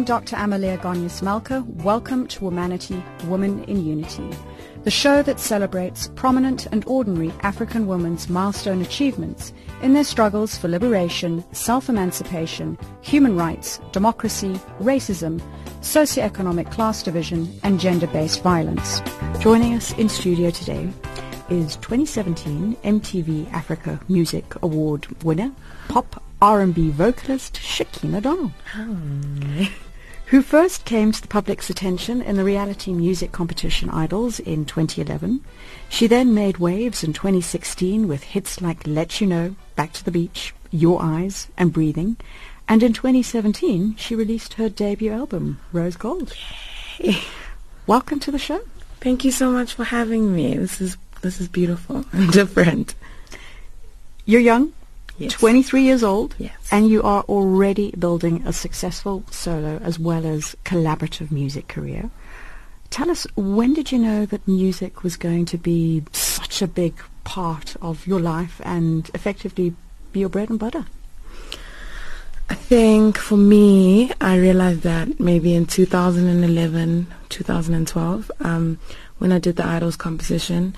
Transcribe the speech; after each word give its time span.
I'm 0.00 0.06
Dr. 0.06 0.36
Amalia 0.36 0.78
Gonyas-Malka. 0.78 1.62
Welcome 1.84 2.26
to 2.28 2.40
Womanity, 2.40 3.04
Woman 3.26 3.62
in 3.64 3.84
Unity, 3.84 4.30
the 4.82 4.90
show 4.90 5.22
that 5.22 5.38
celebrates 5.38 6.08
prominent 6.14 6.64
and 6.72 6.86
ordinary 6.86 7.30
African 7.42 7.86
women's 7.86 8.30
milestone 8.30 8.80
achievements 8.80 9.52
in 9.82 9.92
their 9.92 10.04
struggles 10.04 10.56
for 10.56 10.68
liberation, 10.68 11.44
self-emancipation, 11.52 12.78
human 13.02 13.36
rights, 13.36 13.78
democracy, 13.92 14.58
racism, 14.80 15.38
socioeconomic 15.82 16.72
class 16.72 17.02
division, 17.02 17.52
and 17.62 17.78
gender-based 17.78 18.42
violence. 18.42 19.02
Joining 19.40 19.74
us 19.74 19.92
in 19.98 20.08
studio 20.08 20.48
today 20.48 20.88
is 21.50 21.76
2017 21.76 22.74
MTV 22.84 23.52
Africa 23.52 24.00
Music 24.08 24.54
Award 24.62 25.06
winner, 25.24 25.52
pop 25.88 26.22
R&B 26.40 26.88
vocalist 26.88 27.60
Shekinah 27.60 28.22
Donnell. 28.22 28.50
Hi. 28.72 29.70
Who 30.30 30.42
first 30.42 30.84
came 30.84 31.10
to 31.10 31.20
the 31.20 31.26
public's 31.26 31.70
attention 31.70 32.22
in 32.22 32.36
the 32.36 32.44
reality 32.44 32.92
music 32.92 33.32
competition 33.32 33.90
Idols 33.90 34.38
in 34.38 34.64
2011. 34.64 35.44
She 35.88 36.06
then 36.06 36.32
made 36.32 36.58
waves 36.58 37.02
in 37.02 37.12
2016 37.12 38.06
with 38.06 38.22
hits 38.22 38.60
like 38.60 38.86
Let 38.86 39.20
You 39.20 39.26
Know, 39.26 39.56
Back 39.74 39.92
to 39.94 40.04
the 40.04 40.12
Beach, 40.12 40.54
Your 40.70 41.02
Eyes, 41.02 41.48
and 41.56 41.72
Breathing. 41.72 42.16
And 42.68 42.84
in 42.84 42.92
2017, 42.92 43.96
she 43.96 44.14
released 44.14 44.54
her 44.54 44.68
debut 44.68 45.10
album, 45.10 45.58
Rose 45.72 45.96
Gold. 45.96 46.32
Yay. 46.98 47.18
Welcome 47.88 48.20
to 48.20 48.30
the 48.30 48.38
show. 48.38 48.60
Thank 49.00 49.24
you 49.24 49.32
so 49.32 49.50
much 49.50 49.74
for 49.74 49.82
having 49.82 50.32
me. 50.32 50.54
This 50.54 50.80
is 50.80 50.96
this 51.22 51.40
is 51.40 51.48
beautiful 51.48 52.04
and 52.12 52.30
different. 52.32 52.94
You're 54.26 54.40
young, 54.40 54.74
Yes. 55.20 55.32
23 55.34 55.82
years 55.82 56.02
old, 56.02 56.34
Yes. 56.38 56.52
and 56.72 56.88
you 56.88 57.02
are 57.02 57.22
already 57.28 57.92
building 57.98 58.42
a 58.46 58.52
successful 58.52 59.22
solo 59.30 59.78
as 59.84 59.98
well 59.98 60.24
as 60.24 60.56
collaborative 60.64 61.30
music 61.30 61.68
career. 61.68 62.10
Tell 62.88 63.10
us, 63.10 63.26
when 63.36 63.74
did 63.74 63.92
you 63.92 63.98
know 63.98 64.24
that 64.26 64.48
music 64.48 65.02
was 65.02 65.16
going 65.16 65.44
to 65.46 65.58
be 65.58 66.02
such 66.12 66.62
a 66.62 66.66
big 66.66 66.94
part 67.22 67.76
of 67.82 68.06
your 68.06 68.18
life 68.18 68.60
and 68.64 69.08
effectively 69.14 69.74
be 70.12 70.20
your 70.20 70.28
bread 70.28 70.50
and 70.50 70.58
butter? 70.58 70.86
I 72.48 72.54
think 72.54 73.16
for 73.18 73.36
me, 73.36 74.10
I 74.20 74.36
realized 74.36 74.82
that 74.82 75.20
maybe 75.20 75.54
in 75.54 75.66
2011, 75.66 77.06
2012, 77.28 78.30
um, 78.40 78.78
when 79.18 79.30
I 79.30 79.38
did 79.38 79.56
the 79.56 79.66
Idols 79.66 79.96
composition. 79.96 80.74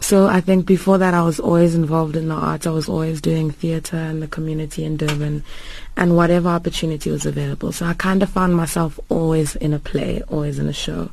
So 0.00 0.26
I 0.26 0.40
think 0.40 0.66
before 0.66 0.98
that 0.98 1.14
I 1.14 1.22
was 1.22 1.40
always 1.40 1.74
involved 1.74 2.16
in 2.16 2.28
the 2.28 2.34
arts. 2.34 2.66
I 2.66 2.70
was 2.70 2.88
always 2.88 3.20
doing 3.20 3.50
theatre 3.50 3.96
in 3.96 4.20
the 4.20 4.28
community 4.28 4.84
in 4.84 4.96
Durban 4.96 5.42
and 5.96 6.16
whatever 6.16 6.48
opportunity 6.48 7.10
was 7.10 7.26
available. 7.26 7.72
So 7.72 7.86
I 7.86 7.94
kind 7.94 8.22
of 8.22 8.28
found 8.28 8.54
myself 8.56 9.00
always 9.08 9.56
in 9.56 9.72
a 9.72 9.78
play, 9.78 10.22
always 10.28 10.58
in 10.58 10.68
a 10.68 10.72
show. 10.72 11.10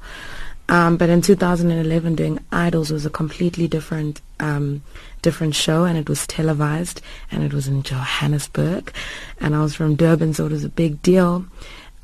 Um, 0.70 0.98
but 0.98 1.10
in 1.10 1.22
2011, 1.22 2.16
doing 2.16 2.40
Idols 2.52 2.92
was 2.92 3.06
a 3.06 3.10
completely 3.10 3.68
different, 3.68 4.22
um, 4.40 4.82
different 5.22 5.56
show, 5.56 5.84
and 5.84 5.98
it 5.98 6.08
was 6.08 6.26
televised, 6.26 7.02
and 7.32 7.44
it 7.44 7.54
was 7.54 7.68
in 7.68 7.84
Johannesburg, 7.84 8.94
and 9.40 9.56
I 9.56 9.62
was 9.62 9.76
from 9.76 9.96
Durban, 9.96 10.34
so 10.34 10.46
it 10.46 10.52
was 10.52 10.64
a 10.64 10.70
big 10.70 11.02
deal. 11.02 11.46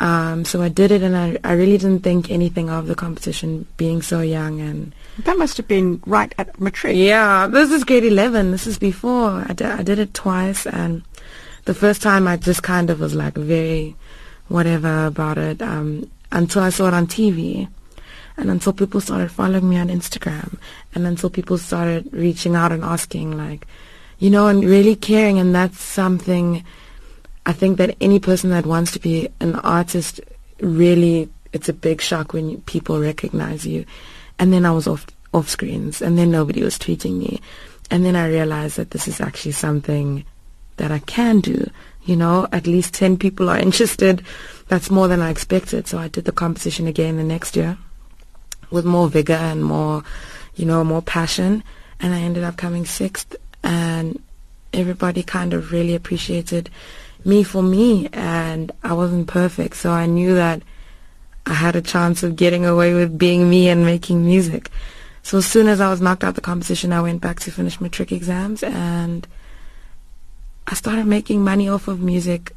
Um, 0.01 0.43
so 0.45 0.61
I 0.61 0.69
did 0.69 0.91
it, 0.91 1.01
and 1.01 1.15
I, 1.15 1.37
I 1.43 1.53
really 1.53 1.77
didn't 1.77 2.03
think 2.03 2.29
anything 2.29 2.69
of 2.69 2.87
the 2.87 2.95
competition, 2.95 3.65
being 3.77 4.01
so 4.01 4.19
young, 4.21 4.59
and 4.59 4.93
That 5.25 5.37
must 5.37 5.57
have 5.57 5.67
been 5.67 6.01
right 6.05 6.33
at 6.37 6.59
matric. 6.59 6.95
yeah, 6.95 7.47
this 7.47 7.71
is 7.71 7.83
grade 7.83 8.05
11. 8.05 8.51
This 8.51 8.67
is 8.67 8.79
before. 8.79 9.29
I 9.29 9.49
I 9.49 9.83
did 9.83 9.99
it 9.99 10.13
twice, 10.13 10.65
and 10.65 11.03
the 11.65 11.73
first 11.73 12.01
time 12.01 12.27
I 12.27 12.37
just 12.37 12.63
kind 12.63 12.89
of 12.89 12.99
was 12.99 13.15
like 13.15 13.35
very 13.35 13.95
whatever 14.47 15.05
about 15.05 15.37
it 15.37 15.61
um, 15.61 16.09
until 16.31 16.63
I 16.63 16.69
saw 16.69 16.87
it 16.87 16.93
on 16.93 17.07
TV. 17.07 17.67
And 18.37 18.49
until 18.49 18.71
people 18.71 19.01
started 19.01 19.31
following 19.31 19.69
me 19.69 19.77
on 19.77 19.89
Instagram, 19.89 20.57
and 20.95 21.05
until 21.05 21.29
people 21.29 21.57
started 21.57 22.07
reaching 22.13 22.55
out 22.55 22.71
and 22.71 22.85
asking, 22.85 23.35
like, 23.35 23.67
you 24.17 24.29
know, 24.29 24.47
and 24.47 24.63
really 24.63 24.95
caring, 24.95 25.39
and 25.39 25.53
that's 25.53 25.81
something 25.81 26.63
I 27.45 27.51
think 27.51 27.77
that 27.77 27.97
any 27.99 28.19
person 28.19 28.51
that 28.51 28.65
wants 28.65 28.91
to 28.91 28.99
be 28.99 29.27
an 29.41 29.55
artist 29.55 30.21
really, 30.61 31.29
it's 31.51 31.67
a 31.67 31.73
big 31.73 31.99
shock 31.99 32.31
when 32.31 32.49
you, 32.49 32.57
people 32.59 32.99
recognize 32.99 33.65
you. 33.65 33.85
And 34.37 34.53
then 34.53 34.65
I 34.65 34.71
was 34.71 34.87
off 34.87 35.05
off 35.33 35.49
screens, 35.49 36.01
and 36.01 36.17
then 36.17 36.31
nobody 36.31 36.63
was 36.63 36.77
tweeting 36.77 37.17
me, 37.17 37.41
and 37.91 38.05
then 38.05 38.15
I 38.15 38.27
realized 38.27 38.77
that 38.77 38.91
this 38.91 39.07
is 39.07 39.21
actually 39.21 39.53
something 39.53 40.25
that 40.77 40.91
I 40.91 40.99
can 40.99 41.39
do. 41.39 41.69
You 42.05 42.15
know, 42.15 42.47
at 42.51 42.67
least 42.67 42.93
ten 42.93 43.17
people 43.17 43.49
are 43.49 43.59
interested. 43.67 44.23
That's 44.67 44.89
more 44.89 45.07
than 45.07 45.21
I 45.21 45.29
expected. 45.29 45.87
So 45.87 45.97
I 45.97 46.07
did 46.07 46.25
the 46.25 46.31
competition 46.31 46.87
again 46.87 47.17
the 47.17 47.23
next 47.23 47.55
year 47.55 47.77
with 48.69 48.85
more 48.85 49.09
vigor 49.09 49.33
and 49.33 49.63
more, 49.63 50.03
you 50.55 50.65
know, 50.65 50.83
more 50.83 51.01
passion. 51.01 51.63
And 51.99 52.13
I 52.13 52.19
ended 52.19 52.43
up 52.43 52.57
coming 52.57 52.85
sixth, 52.85 53.35
and 53.63 54.21
everybody 54.73 55.23
kind 55.23 55.53
of 55.53 55.71
really 55.71 55.95
appreciated 55.95 56.69
me 57.25 57.43
for 57.43 57.61
me. 57.61 58.07
And 58.13 58.71
I 58.83 58.93
wasn't 58.93 59.27
perfect, 59.27 59.75
so 59.75 59.91
I 59.91 60.05
knew 60.05 60.35
that 60.35 60.61
I 61.45 61.53
had 61.53 61.75
a 61.75 61.81
chance 61.81 62.23
of 62.23 62.35
getting 62.35 62.65
away 62.65 62.93
with 62.93 63.17
being 63.17 63.49
me 63.49 63.69
and 63.69 63.85
making 63.85 64.25
music. 64.25 64.69
So 65.29 65.37
as 65.37 65.45
soon 65.45 65.67
as 65.67 65.79
I 65.79 65.91
was 65.91 66.01
knocked 66.01 66.23
out 66.23 66.33
the 66.33 66.41
competition, 66.41 66.91
I 66.91 67.01
went 67.01 67.21
back 67.21 67.39
to 67.41 67.51
finish 67.51 67.79
matric 67.79 68.11
exams, 68.11 68.63
and 68.63 69.27
I 70.65 70.73
started 70.73 71.05
making 71.05 71.43
money 71.43 71.69
off 71.69 71.87
of 71.87 71.99
music 71.99 72.53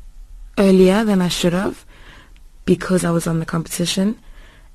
earlier 0.57 1.05
than 1.05 1.21
I 1.21 1.29
should 1.29 1.53
have 1.53 1.85
because 2.65 3.05
I 3.05 3.11
was 3.11 3.27
on 3.27 3.41
the 3.41 3.45
competition. 3.45 4.19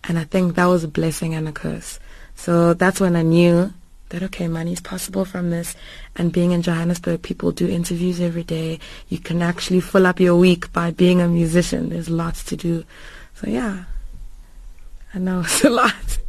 And 0.03 0.19
I 0.19 0.25
think 0.25 0.53
that 0.53 0.65
was 0.65 0.83
a 0.83 0.87
blessing 0.87 1.33
and 1.33 1.47
a 1.47 1.51
curse. 1.51 1.99
So 2.35 2.75
that's 2.75 2.99
when 2.99 3.15
I 3.15 3.23
knew 3.23 3.73
that, 4.09 4.21
okay, 4.21 4.47
money 4.47 4.73
is 4.73 4.79
possible 4.79 5.25
from 5.25 5.49
this. 5.49 5.75
And 6.15 6.31
being 6.31 6.51
in 6.51 6.61
Johannesburg, 6.61 7.23
people 7.23 7.51
do 7.51 7.67
interviews 7.67 8.21
every 8.21 8.43
day. 8.43 8.79
You 9.09 9.17
can 9.17 9.41
actually 9.41 9.81
fill 9.81 10.05
up 10.05 10.19
your 10.19 10.35
week 10.35 10.71
by 10.71 10.91
being 10.91 11.19
a 11.19 11.27
musician. 11.27 11.89
There's 11.89 12.11
lots 12.11 12.43
to 12.43 12.55
do. 12.55 12.85
So 13.33 13.49
yeah, 13.49 13.85
I 15.15 15.17
know 15.17 15.39
it's 15.45 15.63
a 15.63 15.71
lot. 15.71 16.19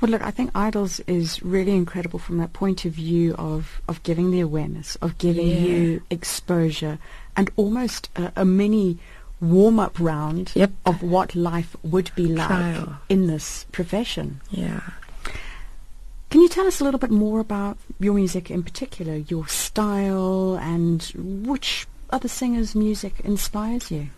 Well, 0.00 0.10
look, 0.10 0.22
I 0.22 0.30
think 0.30 0.50
Idols 0.54 1.00
is 1.00 1.42
really 1.42 1.72
incredible 1.72 2.18
from 2.18 2.38
that 2.38 2.52
point 2.54 2.84
of 2.86 2.92
view 2.92 3.34
of, 3.34 3.82
of 3.86 4.02
giving 4.02 4.30
the 4.30 4.40
awareness, 4.40 4.96
of 4.96 5.18
giving 5.18 5.46
Yeah. 5.48 5.56
you 5.56 6.02
exposure, 6.08 6.98
and 7.36 7.50
almost 7.56 8.08
a, 8.16 8.32
a 8.36 8.44
mini 8.46 8.98
warm-up 9.42 9.98
round 10.00 10.52
Yep. 10.54 10.72
of 10.86 11.02
what 11.02 11.34
life 11.34 11.76
would 11.82 12.10
be 12.14 12.26
like 12.28 12.46
Trial. 12.48 12.96
in 13.10 13.26
this 13.26 13.66
profession. 13.72 14.40
Yeah. 14.50 14.80
Can 16.30 16.40
you 16.40 16.48
tell 16.48 16.66
us 16.66 16.80
a 16.80 16.84
little 16.84 17.00
bit 17.00 17.10
more 17.10 17.40
about 17.40 17.76
your 17.98 18.14
music 18.14 18.50
in 18.50 18.62
particular, 18.62 19.16
your 19.16 19.48
style, 19.48 20.56
and 20.58 21.02
which 21.14 21.86
other 22.10 22.28
singers' 22.28 22.74
music 22.74 23.20
inspires 23.24 23.90
you? 23.90 24.08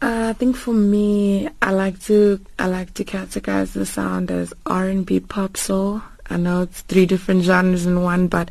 Uh, 0.00 0.28
I 0.28 0.32
think 0.32 0.56
for 0.56 0.72
me, 0.72 1.48
I 1.60 1.72
like 1.72 2.00
to 2.02 2.40
I 2.58 2.66
like 2.66 2.94
to 2.94 3.04
categorize 3.04 3.72
the 3.72 3.84
sound 3.84 4.30
as 4.30 4.54
R 4.64 4.86
and 4.86 5.04
B, 5.04 5.18
pop, 5.18 5.56
soul. 5.56 6.02
I 6.30 6.36
know 6.36 6.62
it's 6.62 6.82
three 6.82 7.06
different 7.06 7.42
genres 7.42 7.84
in 7.84 8.02
one, 8.02 8.28
but 8.28 8.50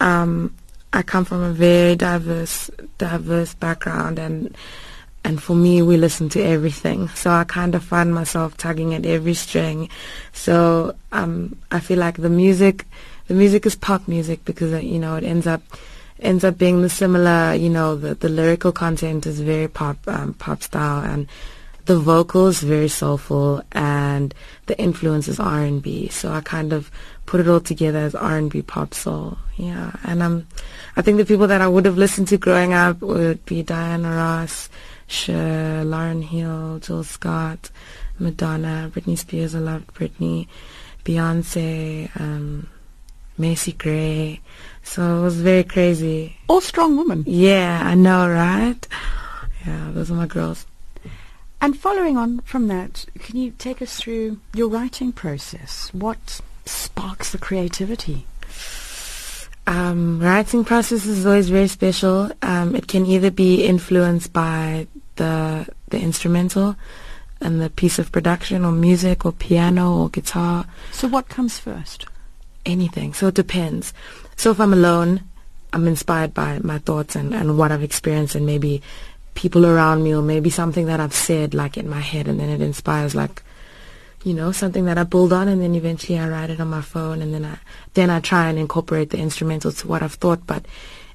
um, 0.00 0.54
I 0.92 1.02
come 1.02 1.24
from 1.24 1.42
a 1.42 1.52
very 1.52 1.96
diverse 1.96 2.70
diverse 2.98 3.54
background, 3.54 4.18
and 4.18 4.54
and 5.24 5.42
for 5.42 5.56
me, 5.56 5.80
we 5.80 5.96
listen 5.96 6.28
to 6.30 6.42
everything. 6.42 7.08
So 7.08 7.30
I 7.30 7.44
kind 7.44 7.74
of 7.74 7.82
find 7.82 8.14
myself 8.14 8.58
tugging 8.58 8.92
at 8.92 9.06
every 9.06 9.34
string. 9.34 9.88
So 10.34 10.94
um, 11.10 11.56
I 11.70 11.80
feel 11.80 11.98
like 11.98 12.16
the 12.18 12.28
music, 12.28 12.84
the 13.28 13.34
music 13.34 13.64
is 13.64 13.76
pop 13.76 14.06
music 14.08 14.44
because 14.44 14.84
you 14.84 14.98
know 14.98 15.16
it 15.16 15.24
ends 15.24 15.46
up 15.46 15.62
ends 16.20 16.44
up 16.44 16.58
being 16.58 16.82
the 16.82 16.88
similar. 16.88 17.54
You 17.54 17.70
know, 17.70 17.96
the 17.96 18.14
the 18.14 18.28
lyrical 18.28 18.72
content 18.72 19.26
is 19.26 19.40
very 19.40 19.68
pop 19.68 19.98
um, 20.06 20.34
pop 20.34 20.62
style, 20.62 21.04
and 21.04 21.26
the 21.86 21.98
vocals 21.98 22.60
very 22.60 22.88
soulful, 22.88 23.62
and 23.72 24.34
the 24.66 24.78
influence 24.78 25.28
is 25.28 25.40
R 25.40 25.62
and 25.62 25.82
B. 25.82 26.08
So 26.08 26.32
I 26.32 26.40
kind 26.40 26.72
of 26.72 26.90
put 27.26 27.40
it 27.40 27.48
all 27.48 27.60
together 27.60 27.98
as 27.98 28.14
R 28.14 28.38
and 28.38 28.50
B 28.50 28.62
pop 28.62 28.94
soul. 28.94 29.38
Yeah, 29.56 29.92
and 30.04 30.22
um, 30.22 30.46
I 30.96 31.02
think 31.02 31.16
the 31.18 31.24
people 31.24 31.46
that 31.46 31.60
I 31.60 31.68
would 31.68 31.84
have 31.84 31.98
listened 31.98 32.28
to 32.28 32.38
growing 32.38 32.72
up 32.74 33.00
would 33.00 33.44
be 33.44 33.62
Diana 33.62 34.14
Ross. 34.14 34.68
Cher, 35.06 35.84
Lauryn 35.84 36.22
Hill, 36.22 36.80
Jill 36.80 37.04
Scott, 37.04 37.70
Madonna, 38.18 38.90
Britney 38.92 39.16
Spears. 39.16 39.54
I 39.54 39.60
loved 39.60 39.94
Britney, 39.94 40.48
Beyonce, 41.04 42.10
um, 42.20 42.68
Macy 43.38 43.72
Gray. 43.72 44.40
So 44.82 45.18
it 45.18 45.22
was 45.22 45.40
very 45.40 45.64
crazy. 45.64 46.36
All 46.48 46.60
strong 46.60 46.96
women. 46.96 47.24
Yeah, 47.26 47.82
I 47.84 47.94
know, 47.94 48.28
right? 48.28 48.86
Yeah, 49.66 49.90
those 49.92 50.10
are 50.10 50.14
my 50.14 50.26
girls. 50.26 50.66
And 51.60 51.76
following 51.76 52.16
on 52.16 52.40
from 52.40 52.68
that, 52.68 53.06
can 53.18 53.36
you 53.36 53.52
take 53.58 53.80
us 53.82 53.96
through 53.96 54.38
your 54.54 54.68
writing 54.68 55.12
process? 55.12 55.90
What 55.92 56.40
sparks 56.64 57.32
the 57.32 57.38
creativity? 57.38 58.26
Um, 59.66 60.20
writing 60.20 60.64
process 60.64 61.06
is 61.06 61.26
always 61.26 61.48
very 61.48 61.66
special. 61.66 62.30
Um, 62.42 62.76
it 62.76 62.86
can 62.86 63.04
either 63.06 63.30
be 63.30 63.64
influenced 63.64 64.32
by 64.32 64.86
the 65.16 65.66
the 65.88 65.98
instrumental 66.00 66.76
and 67.40 67.60
the 67.60 67.70
piece 67.70 67.98
of 67.98 68.12
production 68.12 68.64
or 68.64 68.72
music 68.72 69.24
or 69.24 69.32
piano 69.32 70.02
or 70.02 70.08
guitar. 70.08 70.66
So 70.92 71.08
what 71.08 71.28
comes 71.28 71.58
first? 71.58 72.06
Anything. 72.66 73.14
So 73.14 73.28
it 73.28 73.34
depends. 73.34 73.94
So 74.36 74.50
if 74.50 74.60
I'm 74.60 74.74
alone, 74.74 75.22
I'm 75.72 75.88
inspired 75.88 76.34
by 76.34 76.58
my 76.58 76.78
thoughts 76.78 77.16
and, 77.16 77.32
and 77.32 77.56
what 77.56 77.72
I've 77.72 77.82
experienced 77.82 78.34
and 78.34 78.44
maybe 78.44 78.82
people 79.34 79.64
around 79.64 80.02
me 80.02 80.14
or 80.14 80.22
maybe 80.22 80.50
something 80.50 80.86
that 80.86 81.00
I've 81.00 81.14
said 81.14 81.54
like 81.54 81.78
in 81.78 81.88
my 81.88 82.00
head 82.00 82.28
and 82.28 82.38
then 82.40 82.48
it 82.48 82.60
inspires 82.60 83.14
like 83.14 83.42
you 84.26 84.34
know, 84.34 84.50
something 84.50 84.86
that 84.86 84.98
I 84.98 85.04
build 85.04 85.32
on 85.32 85.46
and 85.46 85.62
then 85.62 85.76
eventually 85.76 86.18
I 86.18 86.28
write 86.28 86.50
it 86.50 86.60
on 86.60 86.66
my 86.66 86.80
phone 86.80 87.22
and 87.22 87.32
then 87.32 87.44
I 87.44 87.58
then 87.94 88.10
I 88.10 88.18
try 88.18 88.48
and 88.48 88.58
incorporate 88.58 89.10
the 89.10 89.18
instrumental 89.18 89.70
to 89.70 89.86
what 89.86 90.02
I've 90.02 90.14
thought. 90.14 90.44
But 90.48 90.66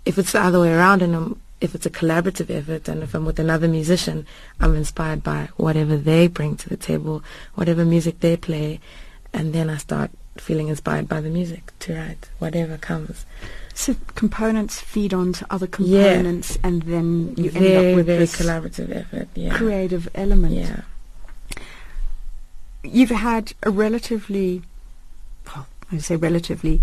if 0.05 0.17
it's 0.17 0.31
the 0.31 0.41
other 0.41 0.61
way 0.61 0.71
around 0.71 1.01
and 1.01 1.13
I'm, 1.13 1.41
if 1.59 1.75
it's 1.75 1.85
a 1.85 1.89
collaborative 1.89 2.49
effort 2.49 2.87
and 2.87 3.03
if 3.03 3.13
I'm 3.13 3.25
with 3.25 3.37
another 3.37 3.67
musician, 3.67 4.25
I'm 4.61 4.77
inspired 4.77 5.23
by 5.23 5.49
whatever 5.57 5.97
they 5.97 6.27
bring 6.27 6.55
to 6.55 6.69
the 6.69 6.77
table, 6.77 7.21
whatever 7.55 7.83
music 7.83 8.21
they 8.21 8.37
play, 8.37 8.79
and 9.33 9.51
then 9.51 9.69
I 9.69 9.75
start 9.75 10.11
feeling 10.37 10.69
inspired 10.69 11.07
by 11.07 11.21
the 11.21 11.29
music 11.29 11.71
to 11.79 11.95
write 11.95 12.29
whatever 12.39 12.77
comes. 12.77 13.25
So 13.73 13.95
components 14.15 14.79
feed 14.79 15.13
onto 15.13 15.45
other 15.49 15.67
components, 15.67 16.57
yeah. 16.57 16.67
and 16.67 16.81
then 16.83 17.35
you 17.37 17.49
very, 17.51 17.75
end 17.75 17.91
up 17.91 17.95
with 17.95 18.05
very 18.05 18.19
this 18.19 18.35
collaborative 18.35 18.95
effort. 18.95 19.27
Yeah. 19.35 19.53
creative 19.55 20.09
element. 20.15 20.53
Yeah 20.53 20.81
you've 22.83 23.09
had 23.09 23.53
a 23.63 23.69
relatively, 23.69 24.63
well, 25.47 25.67
I 25.91 25.97
say 25.97 26.15
relatively, 26.15 26.81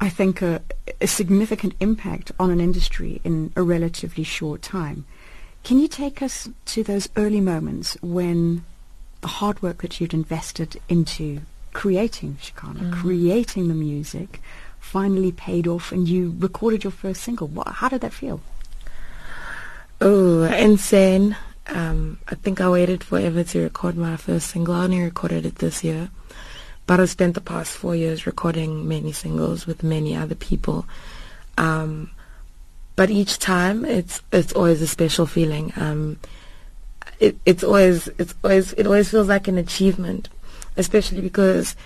I 0.00 0.08
think 0.08 0.42
a, 0.42 0.62
a, 1.00 1.06
significant 1.06 1.74
impact 1.80 2.32
on 2.38 2.50
an 2.50 2.60
industry 2.60 3.20
in 3.24 3.52
a 3.56 3.62
relatively 3.62 4.24
short 4.24 4.62
time. 4.62 5.06
Can 5.64 5.78
you 5.78 5.88
take 5.88 6.22
us 6.22 6.48
to 6.66 6.82
those 6.84 7.08
early 7.16 7.40
moments 7.40 7.96
when 8.02 8.64
the 9.20 9.28
hard 9.28 9.62
work 9.62 9.82
that 9.82 10.00
you'd 10.00 10.14
invested 10.14 10.80
into 10.88 11.40
creating 11.76 12.38
Shekinah, 12.40 12.80
mm. 12.80 12.92
creating 12.94 13.68
the 13.68 13.74
music, 13.74 14.40
finally 14.80 15.30
paid 15.30 15.66
off 15.66 15.92
and 15.92 16.08
you 16.08 16.34
recorded 16.38 16.84
your 16.84 16.90
first 16.90 17.22
single? 17.22 17.48
What, 17.48 17.68
how 17.68 17.90
did 17.90 18.00
that 18.00 18.14
feel? 18.14 18.40
Oh, 20.00 20.44
insane. 20.44 21.36
Um, 21.66 22.18
I 22.28 22.34
think 22.34 22.62
I 22.62 22.70
waited 22.70 23.04
forever 23.04 23.44
to 23.44 23.62
record 23.62 23.94
my 23.94 24.16
first 24.16 24.50
single. 24.50 24.74
I 24.74 24.84
only 24.84 25.02
recorded 25.02 25.44
it 25.44 25.56
this 25.56 25.84
year. 25.84 26.08
But 26.86 26.98
I 26.98 27.04
spent 27.04 27.34
the 27.34 27.42
past 27.42 27.76
four 27.76 27.94
years 27.94 28.26
recording 28.26 28.88
many 28.88 29.12
singles 29.12 29.66
with 29.66 29.82
many 29.82 30.16
other 30.16 30.34
people. 30.34 30.86
Um, 31.58 32.10
but 32.94 33.10
each 33.10 33.38
time 33.38 33.84
it's 33.84 34.22
it's 34.32 34.54
always 34.54 34.80
a 34.80 34.86
special 34.86 35.26
feeling. 35.26 35.74
Um, 35.76 36.18
it, 37.18 37.36
it's 37.44 37.64
always 37.64 38.08
it's 38.18 38.34
always 38.42 38.72
it 38.74 38.86
always 38.86 39.10
feels 39.10 39.28
like 39.28 39.48
an 39.48 39.58
achievement, 39.58 40.28
especially 40.76 41.20
because 41.20 41.76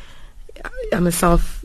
I'm 0.93 1.07
a 1.07 1.13
self 1.13 1.65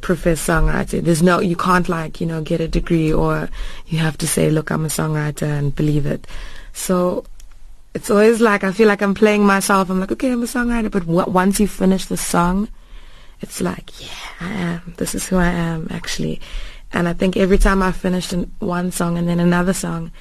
professed 0.00 0.48
songwriter. 0.48 1.02
There's 1.02 1.22
no 1.22 1.40
you 1.40 1.56
can't 1.56 1.88
like 1.88 2.20
you 2.20 2.26
know 2.26 2.42
get 2.42 2.60
a 2.60 2.68
degree 2.68 3.12
or 3.12 3.48
you 3.86 3.98
have 3.98 4.16
to 4.18 4.26
say 4.26 4.50
look 4.50 4.70
I'm 4.70 4.84
a 4.84 4.88
songwriter 4.88 5.58
and 5.58 5.74
believe 5.74 6.06
it. 6.06 6.26
So 6.72 7.24
it's 7.94 8.10
always 8.10 8.40
like 8.40 8.64
I 8.64 8.72
feel 8.72 8.88
like 8.88 9.02
I'm 9.02 9.14
playing 9.14 9.44
myself. 9.44 9.90
I'm 9.90 10.00
like, 10.00 10.12
okay, 10.12 10.30
I'm 10.30 10.42
a 10.42 10.46
songwriter, 10.46 10.90
but 10.90 11.06
once 11.06 11.60
you 11.60 11.68
finish 11.68 12.06
the 12.06 12.16
song, 12.16 12.68
it's 13.40 13.60
like, 13.60 14.00
yeah, 14.00 14.08
I 14.40 14.52
am. 14.52 14.94
This 14.96 15.14
is 15.14 15.26
who 15.26 15.36
I 15.36 15.48
am 15.48 15.88
actually. 15.90 16.40
And 16.92 17.08
I 17.08 17.12
think 17.12 17.36
every 17.36 17.58
time 17.58 17.82
I 17.82 17.92
finish 17.92 18.32
one 18.60 18.92
song 18.92 19.18
and 19.18 19.28
then 19.28 19.40
another 19.40 19.72
song, 19.72 20.12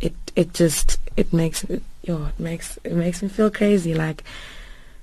it 0.00 0.14
it 0.34 0.54
just 0.54 0.98
it 1.16 1.32
makes 1.32 1.64
it, 1.64 1.82
yo, 2.02 2.26
it 2.26 2.40
makes 2.40 2.78
it 2.84 2.94
makes 2.94 3.22
me 3.22 3.28
feel 3.28 3.50
crazy. 3.50 3.94
Like 3.94 4.24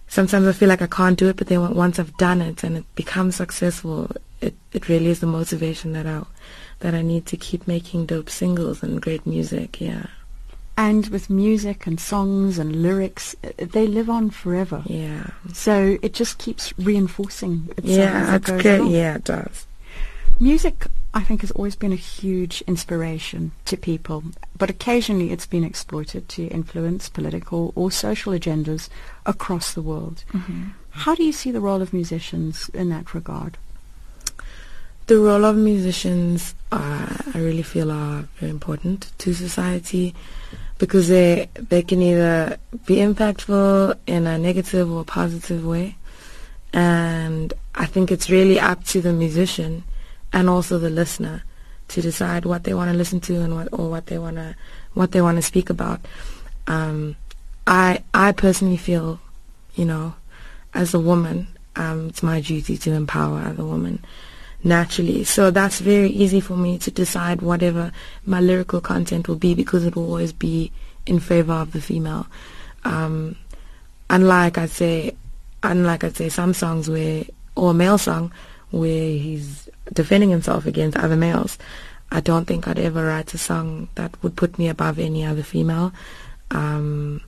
sometimes 0.08 0.48
I 0.48 0.52
feel 0.52 0.70
like 0.70 0.82
I 0.82 0.88
can't 0.88 1.18
do 1.18 1.30
it, 1.30 1.38
but 1.38 1.48
then 1.48 1.74
once 1.74 2.00
I've 2.00 2.16
done 2.18 2.42
it 2.42 2.64
and 2.64 2.78
it 2.78 2.96
becomes 2.96 3.36
successful, 3.36 4.12
it 4.42 4.56
it 4.74 4.90
really 4.90 5.08
is 5.08 5.20
the 5.20 5.28
motivation 5.28 5.94
that 5.94 6.06
I 6.06 6.24
that 6.80 6.94
I 6.94 7.02
need 7.02 7.26
to 7.28 7.38
keep 7.38 7.68
making 7.68 8.06
dope 8.06 8.30
singles 8.30 8.84
and 8.84 9.02
great 9.02 9.26
music. 9.26 9.82
Yeah 9.82 10.08
and 10.78 11.08
with 11.08 11.30
music 11.30 11.88
and 11.88 12.00
songs 12.00 12.60
and 12.60 12.84
lyrics, 12.84 13.36
uh, 13.44 13.50
they 13.58 13.88
live 13.88 14.10
on 14.10 14.30
forever. 14.30 14.84
Yeah. 14.86 15.32
So 15.52 15.98
it 16.04 16.14
just 16.14 16.38
keeps 16.38 16.72
reinforcing 16.78 17.70
itself. 17.78 17.86
Yeah, 17.86 18.36
it 18.36 18.44
that's 18.44 18.64
good. 18.64 18.88
Yeah, 18.88 19.16
it 19.16 19.24
does. 19.24 19.66
Music, 20.40 20.86
I 21.14 21.22
think, 21.22 21.42
has 21.42 21.52
always 21.52 21.76
been 21.76 21.92
a 21.92 21.96
huge 21.96 22.62
inspiration 22.68 23.52
to 23.66 23.76
people, 23.76 24.24
but 24.56 24.70
occasionally 24.70 25.32
it's 25.32 25.48
been 25.48 25.64
exploited 25.64 26.30
to 26.30 26.48
influence 26.48 27.10
political 27.10 27.74
or 27.76 27.90
social 27.90 28.34
agendas 28.34 28.88
across 29.26 29.74
the 29.74 29.82
world. 29.82 30.24
Mm-hmm. 30.34 30.66
How 30.92 31.16
do 31.16 31.24
you 31.24 31.32
see 31.32 31.52
the 31.52 31.62
role 31.62 31.82
of 31.82 31.92
musicians 31.92 32.70
in 32.70 32.90
that 32.90 33.16
regard? 33.16 33.58
The 35.08 35.18
role 35.18 35.46
of 35.46 35.56
musicians, 35.56 36.54
uh, 36.72 37.08
I 37.34 37.40
really 37.40 37.64
feel, 37.64 37.92
are 37.92 38.28
very 38.40 38.52
important 38.52 39.12
to 39.20 39.34
society 39.34 40.14
because 40.78 41.08
they 41.08 41.50
they 41.56 41.82
can 41.82 42.02
either 42.02 42.58
be 42.86 42.98
impactful 42.98 43.98
in 44.06 44.28
a 44.28 44.38
negative 44.38 44.92
or 44.92 45.04
positive 45.04 45.66
way 45.66 45.96
and 46.74 47.54
I 47.74 47.86
think 47.86 48.12
it's 48.12 48.30
really 48.30 48.60
up 48.60 48.84
to 48.86 49.02
the 49.02 49.14
musician 49.14 49.84
and 50.34 50.50
also 50.50 50.78
the 50.78 50.90
listener 50.90 51.44
to 51.88 52.02
decide 52.02 52.46
what 52.46 52.64
they 52.64 52.74
want 52.74 52.92
to 52.92 52.98
listen 52.98 53.20
to 53.22 53.42
and 53.42 53.56
what 53.56 53.68
or 53.72 53.90
what 53.90 54.08
they 54.08 54.18
want 54.18 54.36
to 54.36 54.56
what 54.94 55.12
they 55.12 55.22
want 55.22 55.38
to 55.38 55.42
speak 55.42 55.70
about 55.70 56.02
um, 56.68 57.16
I 57.66 58.04
I 58.14 58.32
personally 58.32 58.78
feel 58.78 59.20
you 59.76 59.86
know 59.86 60.16
as 60.74 60.94
a 60.94 61.00
woman 61.00 61.48
um, 61.76 62.10
it's 62.10 62.24
my 62.24 62.42
duty 62.42 62.78
to 62.78 62.92
empower 62.92 63.40
other 63.40 63.66
women 63.66 64.04
naturally. 64.64 65.24
So 65.24 65.52
that's 65.52 65.80
very 65.80 66.10
easy 66.10 66.40
for 66.40 66.56
me 66.56 66.78
to 66.80 66.92
decide 66.92 67.42
whatever 67.42 67.92
my 68.26 68.40
lyrical 68.40 68.82
content 68.82 69.28
will 69.28 69.36
be 69.36 69.54
because 69.54 69.86
it 69.86 69.96
will 69.96 70.06
always 70.06 70.34
be 70.34 70.72
in 71.06 71.20
favor 71.20 71.54
of 71.54 71.72
the 71.72 71.82
female. 71.82 72.28
Um, 72.84 73.36
unlike 74.10 74.58
I'd 74.58 74.70
say, 74.70 75.16
unlike 75.64 76.04
I'd 76.04 76.18
say 76.18 76.30
some 76.30 76.54
songs 76.54 76.90
where, 76.90 77.26
or 77.56 77.72
a 77.72 77.74
male 77.74 77.98
song 77.98 78.32
where 78.72 79.10
he's 79.10 79.70
defending 79.94 80.30
himself 80.30 80.66
against 80.66 80.98
other 80.98 81.16
males. 81.16 81.58
I 82.12 82.22
don't 82.22 82.46
think 82.46 82.68
I'd 82.68 82.80
ever 82.80 83.06
write 83.06 83.34
a 83.34 83.38
song 83.38 83.90
that 83.96 84.22
would 84.24 84.36
put 84.36 84.58
me 84.58 84.70
above 84.70 85.00
any 85.00 85.26
other 85.26 85.44
female. 85.44 85.94
Um, 86.52 87.22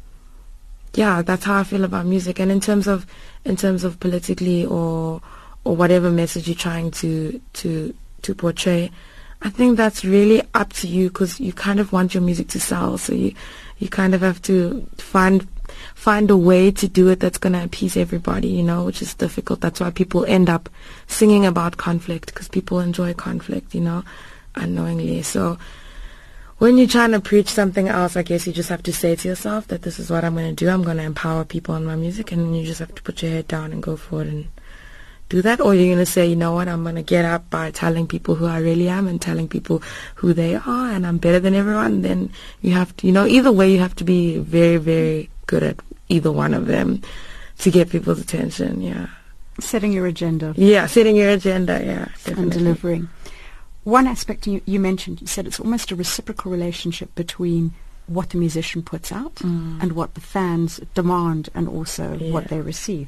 yeah, 0.93 1.21
that's 1.21 1.43
how 1.43 1.59
I 1.59 1.63
feel 1.63 1.83
about 1.83 2.05
music. 2.05 2.39
And 2.39 2.51
in 2.51 2.61
terms 2.61 2.87
of, 2.87 3.05
in 3.45 3.55
terms 3.55 3.83
of 3.83 3.99
politically 3.99 4.65
or 4.65 5.21
or 5.63 5.75
whatever 5.75 6.09
message 6.09 6.47
you're 6.47 6.55
trying 6.55 6.91
to 6.91 7.39
to 7.53 7.93
to 8.21 8.35
portray. 8.35 8.91
I 9.41 9.49
think 9.49 9.77
that's 9.77 10.03
really 10.03 10.43
up 10.53 10.73
to 10.73 10.87
you 10.87 11.09
because 11.09 11.39
you 11.39 11.53
kind 11.53 11.79
of 11.79 11.93
want 11.93 12.13
your 12.13 12.23
music 12.23 12.49
to 12.49 12.59
sell, 12.59 12.97
so 12.97 13.13
you 13.13 13.33
you 13.77 13.87
kind 13.87 14.13
of 14.13 14.21
have 14.21 14.41
to 14.43 14.87
find 14.97 15.47
find 15.95 16.29
a 16.31 16.37
way 16.37 16.71
to 16.71 16.87
do 16.87 17.09
it 17.09 17.19
that's 17.19 17.37
going 17.37 17.53
to 17.53 17.63
appease 17.63 17.97
everybody, 17.97 18.47
you 18.47 18.63
know, 18.63 18.85
which 18.85 19.01
is 19.01 19.13
difficult. 19.13 19.61
That's 19.61 19.79
why 19.79 19.91
people 19.91 20.25
end 20.25 20.49
up 20.49 20.69
singing 21.07 21.45
about 21.45 21.77
conflict 21.77 22.27
because 22.27 22.47
people 22.47 22.79
enjoy 22.79 23.13
conflict, 23.13 23.75
you 23.75 23.81
know, 23.81 24.03
unknowingly. 24.55 25.21
So 25.23 25.57
when 26.59 26.77
you're 26.77 26.87
trying 26.87 27.11
to 27.11 27.21
preach 27.21 27.47
something 27.47 27.87
else, 27.87 28.17
I 28.17 28.23
guess 28.23 28.45
you 28.45 28.51
just 28.51 28.69
have 28.69 28.83
to 28.83 28.93
say 28.93 29.15
to 29.15 29.27
yourself 29.27 29.67
that 29.67 29.83
this 29.83 29.97
is 29.97 30.09
what 30.09 30.25
I'm 30.25 30.35
going 30.35 30.53
to 30.53 30.65
do. 30.65 30.69
I'm 30.69 30.83
going 30.83 30.97
to 30.97 31.03
empower 31.03 31.45
people 31.45 31.75
in 31.75 31.85
my 31.85 31.95
music, 31.95 32.33
and 32.33 32.57
you 32.57 32.65
just 32.65 32.79
have 32.79 32.93
to 32.95 33.01
put 33.01 33.21
your 33.21 33.31
head 33.31 33.47
down 33.47 33.71
and 33.71 33.81
go 33.81 33.95
for 33.95 34.21
it 34.21 34.27
and 34.27 34.49
do 35.29 35.43
that 35.43 35.61
or 35.61 35.73
you're 35.73 35.85
going 35.85 35.97
to 36.05 36.11
say 36.11 36.27
you 36.27 36.35
know 36.35 36.53
what 36.53 36.67
i'm 36.67 36.83
going 36.83 36.95
to 36.95 37.03
get 37.03 37.23
up 37.23 37.49
by 37.49 37.71
telling 37.71 38.07
people 38.07 38.35
who 38.35 38.45
i 38.45 38.57
really 38.57 38.89
am 38.89 39.07
and 39.07 39.21
telling 39.21 39.47
people 39.47 39.81
who 40.15 40.33
they 40.33 40.55
are 40.55 40.89
and 40.89 41.05
i'm 41.05 41.17
better 41.17 41.39
than 41.39 41.53
everyone 41.53 42.01
then 42.01 42.31
you 42.61 42.71
have 42.71 42.95
to 42.97 43.07
you 43.07 43.13
know 43.13 43.25
either 43.25 43.51
way 43.51 43.71
you 43.71 43.79
have 43.79 43.95
to 43.95 44.03
be 44.03 44.39
very 44.39 44.77
very 44.77 45.29
good 45.45 45.63
at 45.63 45.79
either 46.09 46.31
one 46.31 46.53
of 46.53 46.65
them 46.65 47.01
to 47.59 47.71
get 47.71 47.89
people's 47.89 48.19
attention 48.19 48.81
yeah 48.81 49.07
setting 49.59 49.91
your 49.91 50.07
agenda 50.07 50.53
yeah 50.57 50.85
setting 50.87 51.15
your 51.15 51.29
agenda 51.29 51.73
yeah 51.83 52.05
definitely. 52.05 52.43
and 52.43 52.51
delivering 52.51 53.09
one 53.83 54.07
aspect 54.07 54.47
you, 54.47 54.61
you 54.65 54.79
mentioned 54.79 55.21
you 55.21 55.27
said 55.27 55.45
it's 55.45 55.59
almost 55.59 55.91
a 55.91 55.95
reciprocal 55.95 56.51
relationship 56.51 57.13
between 57.15 57.73
what 58.07 58.31
the 58.31 58.37
musician 58.37 58.81
puts 58.81 59.11
out 59.11 59.35
mm. 59.35 59.81
and 59.81 59.91
what 59.91 60.15
the 60.15 60.21
fans 60.21 60.79
demand 60.95 61.49
and 61.53 61.67
also 61.67 62.17
yeah. 62.17 62.31
what 62.31 62.47
they 62.47 62.59
receive 62.59 63.07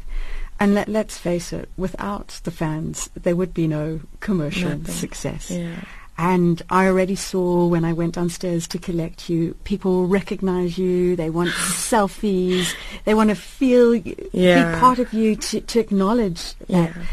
and 0.61 0.75
let, 0.75 0.87
let's 0.87 1.17
face 1.17 1.51
it, 1.51 1.69
without 1.75 2.39
the 2.43 2.51
fans, 2.51 3.09
there 3.15 3.35
would 3.35 3.51
be 3.51 3.65
no 3.65 3.99
commercial 4.19 4.69
Nothing. 4.69 4.93
success. 4.93 5.49
Yeah. 5.49 5.83
And 6.19 6.61
I 6.69 6.85
already 6.85 7.15
saw 7.15 7.65
when 7.65 7.83
I 7.83 7.93
went 7.93 8.13
downstairs 8.13 8.67
to 8.67 8.77
collect 8.77 9.27
you, 9.27 9.55
people 9.63 10.05
recognize 10.05 10.77
you, 10.77 11.15
they 11.15 11.31
want 11.31 11.49
selfies, 11.49 12.75
they 13.05 13.15
want 13.15 13.31
to 13.31 13.35
feel, 13.35 13.95
yeah. 13.95 14.75
be 14.75 14.79
part 14.79 14.99
of 14.99 15.13
you, 15.13 15.35
to, 15.35 15.61
to 15.61 15.79
acknowledge 15.79 16.53
that. 16.67 16.95
Yeah. 16.95 17.05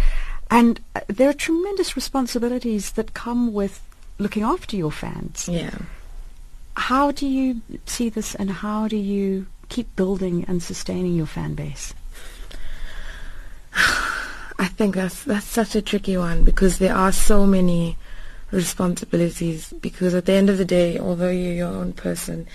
And 0.50 0.80
uh, 0.94 1.00
there 1.06 1.30
are 1.30 1.34
tremendous 1.34 1.96
responsibilities 1.96 2.92
that 2.92 3.14
come 3.14 3.54
with 3.54 3.80
looking 4.18 4.42
after 4.42 4.76
your 4.76 4.92
fans. 4.92 5.48
Yeah. 5.48 5.70
How 6.76 7.12
do 7.12 7.26
you 7.26 7.62
see 7.86 8.10
this 8.10 8.34
and 8.34 8.50
how 8.50 8.88
do 8.88 8.98
you 8.98 9.46
keep 9.70 9.96
building 9.96 10.44
and 10.46 10.62
sustaining 10.62 11.14
your 11.14 11.26
fan 11.26 11.54
base? 11.54 11.94
I 14.58 14.66
think 14.66 14.97
that's 14.97 15.23
that's 15.25 15.47
such 15.47 15.76
a 15.76 15.82
tricky 15.82 16.16
one 16.16 16.42
because 16.42 16.78
there 16.78 16.94
are 16.94 17.12
so 17.12 17.47
many 17.47 17.97
responsibilities 18.50 19.73
because 19.80 20.14
at 20.14 20.26
the 20.26 20.32
end 20.32 20.50
of 20.50 20.58
the 20.58 20.64
day, 20.64 20.99
although 20.99 21.30
you're 21.30 21.52
your 21.52 21.68
own 21.68 21.92
person, 21.92 22.47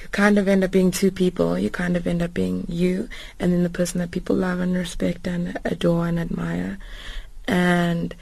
you 0.00 0.08
kind 0.10 0.38
of 0.38 0.48
end 0.48 0.64
up 0.64 0.70
being 0.70 0.90
two 0.90 1.10
people. 1.10 1.58
You 1.58 1.68
kind 1.68 1.96
of 1.96 2.06
end 2.06 2.22
up 2.22 2.32
being 2.32 2.64
you 2.68 3.08
and 3.38 3.52
then 3.52 3.62
the 3.62 3.70
person 3.70 3.98
that 4.00 4.10
people 4.10 4.36
love 4.36 4.60
and 4.60 4.74
respect 4.74 5.26
and 5.26 5.58
adore 5.64 6.06
and 6.06 6.18
admire. 6.18 6.78
And 7.46 8.14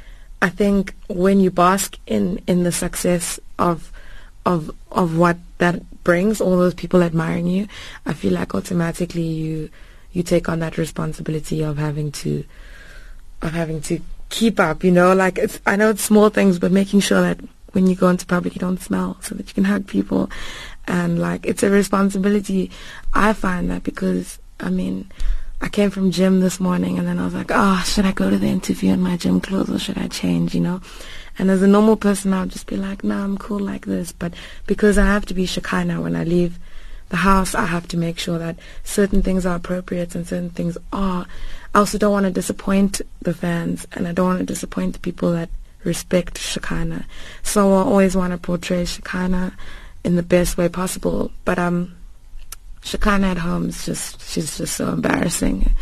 I 0.42 0.48
think 0.48 0.94
when 1.08 1.38
you 1.38 1.50
bask 1.50 1.96
in, 2.06 2.42
in 2.46 2.64
the 2.64 2.72
success 2.72 3.38
of 3.58 3.92
of 4.46 4.74
of 4.90 5.16
what 5.16 5.36
that 5.58 6.02
brings, 6.02 6.40
all 6.40 6.56
those 6.56 6.74
people 6.74 7.02
admiring 7.02 7.46
you, 7.46 7.68
I 8.04 8.14
feel 8.14 8.32
like 8.32 8.54
automatically 8.54 9.22
you 9.22 9.70
you 10.12 10.22
take 10.22 10.48
on 10.48 10.58
that 10.60 10.78
responsibility 10.78 11.62
of 11.62 11.78
having 11.78 12.12
to 12.12 12.44
of 13.42 13.52
having 13.52 13.80
to 13.80 14.00
keep 14.28 14.60
up, 14.60 14.84
you 14.84 14.90
know, 14.90 15.14
like 15.14 15.38
it's 15.38 15.60
I 15.66 15.76
know 15.76 15.90
it's 15.90 16.02
small 16.02 16.28
things 16.28 16.58
but 16.58 16.72
making 16.72 17.00
sure 17.00 17.20
that 17.20 17.40
when 17.72 17.86
you 17.86 17.94
go 17.94 18.08
into 18.08 18.26
public 18.26 18.54
you 18.54 18.60
don't 18.60 18.80
smell 18.80 19.16
so 19.20 19.34
that 19.34 19.48
you 19.48 19.54
can 19.54 19.64
hug 19.64 19.86
people 19.86 20.30
and 20.86 21.20
like 21.20 21.46
it's 21.46 21.62
a 21.62 21.70
responsibility 21.70 22.70
I 23.14 23.32
find 23.32 23.70
that 23.70 23.84
because 23.84 24.38
I 24.58 24.70
mean 24.70 25.10
I 25.62 25.68
came 25.68 25.90
from 25.90 26.10
gym 26.10 26.40
this 26.40 26.58
morning 26.58 26.98
and 26.98 27.06
then 27.06 27.18
I 27.18 27.24
was 27.26 27.34
like, 27.34 27.50
oh, 27.50 27.82
should 27.84 28.06
I 28.06 28.12
go 28.12 28.30
to 28.30 28.38
the 28.38 28.46
interview 28.46 28.94
in 28.94 29.02
my 29.02 29.18
gym 29.18 29.42
clothes 29.42 29.68
or 29.68 29.78
should 29.78 29.98
I 29.98 30.08
change, 30.08 30.54
you 30.54 30.60
know? 30.60 30.80
And 31.38 31.50
as 31.50 31.60
a 31.60 31.66
normal 31.66 31.96
person, 31.96 32.32
I 32.32 32.40
would 32.40 32.50
just 32.50 32.66
be 32.66 32.76
like, 32.76 33.04
no, 33.04 33.18
I'm 33.18 33.36
cool 33.36 33.58
like 33.58 33.84
this. 33.84 34.10
But 34.10 34.32
because 34.66 34.96
I 34.96 35.04
have 35.04 35.26
to 35.26 35.34
be 35.34 35.44
Shekinah 35.44 36.00
when 36.00 36.16
I 36.16 36.24
leave 36.24 36.58
the 37.10 37.16
house, 37.16 37.54
I 37.54 37.66
have 37.66 37.86
to 37.88 37.96
make 37.96 38.18
sure 38.18 38.38
that 38.38 38.56
certain 38.82 39.22
things 39.22 39.44
are 39.44 39.56
appropriate 39.56 40.14
and 40.14 40.26
certain 40.26 40.50
things 40.50 40.78
are. 40.92 41.26
I 41.74 41.78
also 41.78 41.98
don't 41.98 42.12
want 42.12 42.24
to 42.24 42.32
disappoint 42.32 43.00
the 43.20 43.34
fans 43.34 43.86
and 43.92 44.08
I 44.08 44.12
don't 44.12 44.26
want 44.26 44.38
to 44.40 44.44
disappoint 44.44 44.94
the 44.94 45.00
people 45.00 45.32
that 45.32 45.50
respect 45.84 46.38
Shekinah. 46.38 47.06
So 47.42 47.72
I 47.74 47.82
always 47.82 48.16
want 48.16 48.32
to 48.32 48.38
portray 48.38 48.84
Shekinah 48.84 49.54
in 50.04 50.16
the 50.16 50.22
best 50.22 50.56
way 50.56 50.68
possible. 50.68 51.30
But 51.44 51.58
um, 51.58 51.96
Shekinah 52.82 53.28
at 53.28 53.38
home 53.38 53.68
is 53.68 53.84
just, 53.84 54.28
she's 54.28 54.58
just 54.58 54.76
so 54.76 54.92
embarrassing. 54.92 55.74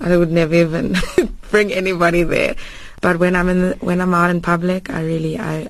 I 0.00 0.16
would 0.16 0.30
never 0.30 0.54
even 0.54 0.96
bring 1.50 1.72
anybody 1.72 2.22
there. 2.22 2.56
But 3.00 3.18
when 3.18 3.36
I'm 3.36 3.48
in 3.48 3.60
the, 3.60 3.74
when 3.80 4.00
I'm 4.00 4.14
out 4.14 4.30
in 4.30 4.40
public, 4.40 4.90
I 4.90 5.02
really, 5.02 5.38
I, 5.38 5.68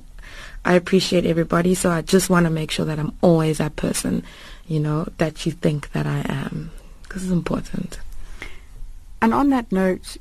I 0.64 0.74
appreciate 0.74 1.24
everybody. 1.26 1.74
So 1.74 1.90
I 1.90 2.02
just 2.02 2.30
want 2.30 2.44
to 2.44 2.50
make 2.50 2.70
sure 2.70 2.86
that 2.86 2.98
I'm 2.98 3.14
always 3.20 3.58
that 3.58 3.76
person, 3.76 4.22
you 4.68 4.78
know, 4.78 5.08
that 5.18 5.44
you 5.46 5.52
think 5.52 5.90
that 5.92 6.06
I 6.06 6.24
am. 6.28 6.70
Because 7.02 7.24
it's 7.24 7.32
important. 7.32 7.98
And 9.20 9.34
on 9.34 9.50
that 9.50 9.72
note, 9.72 10.18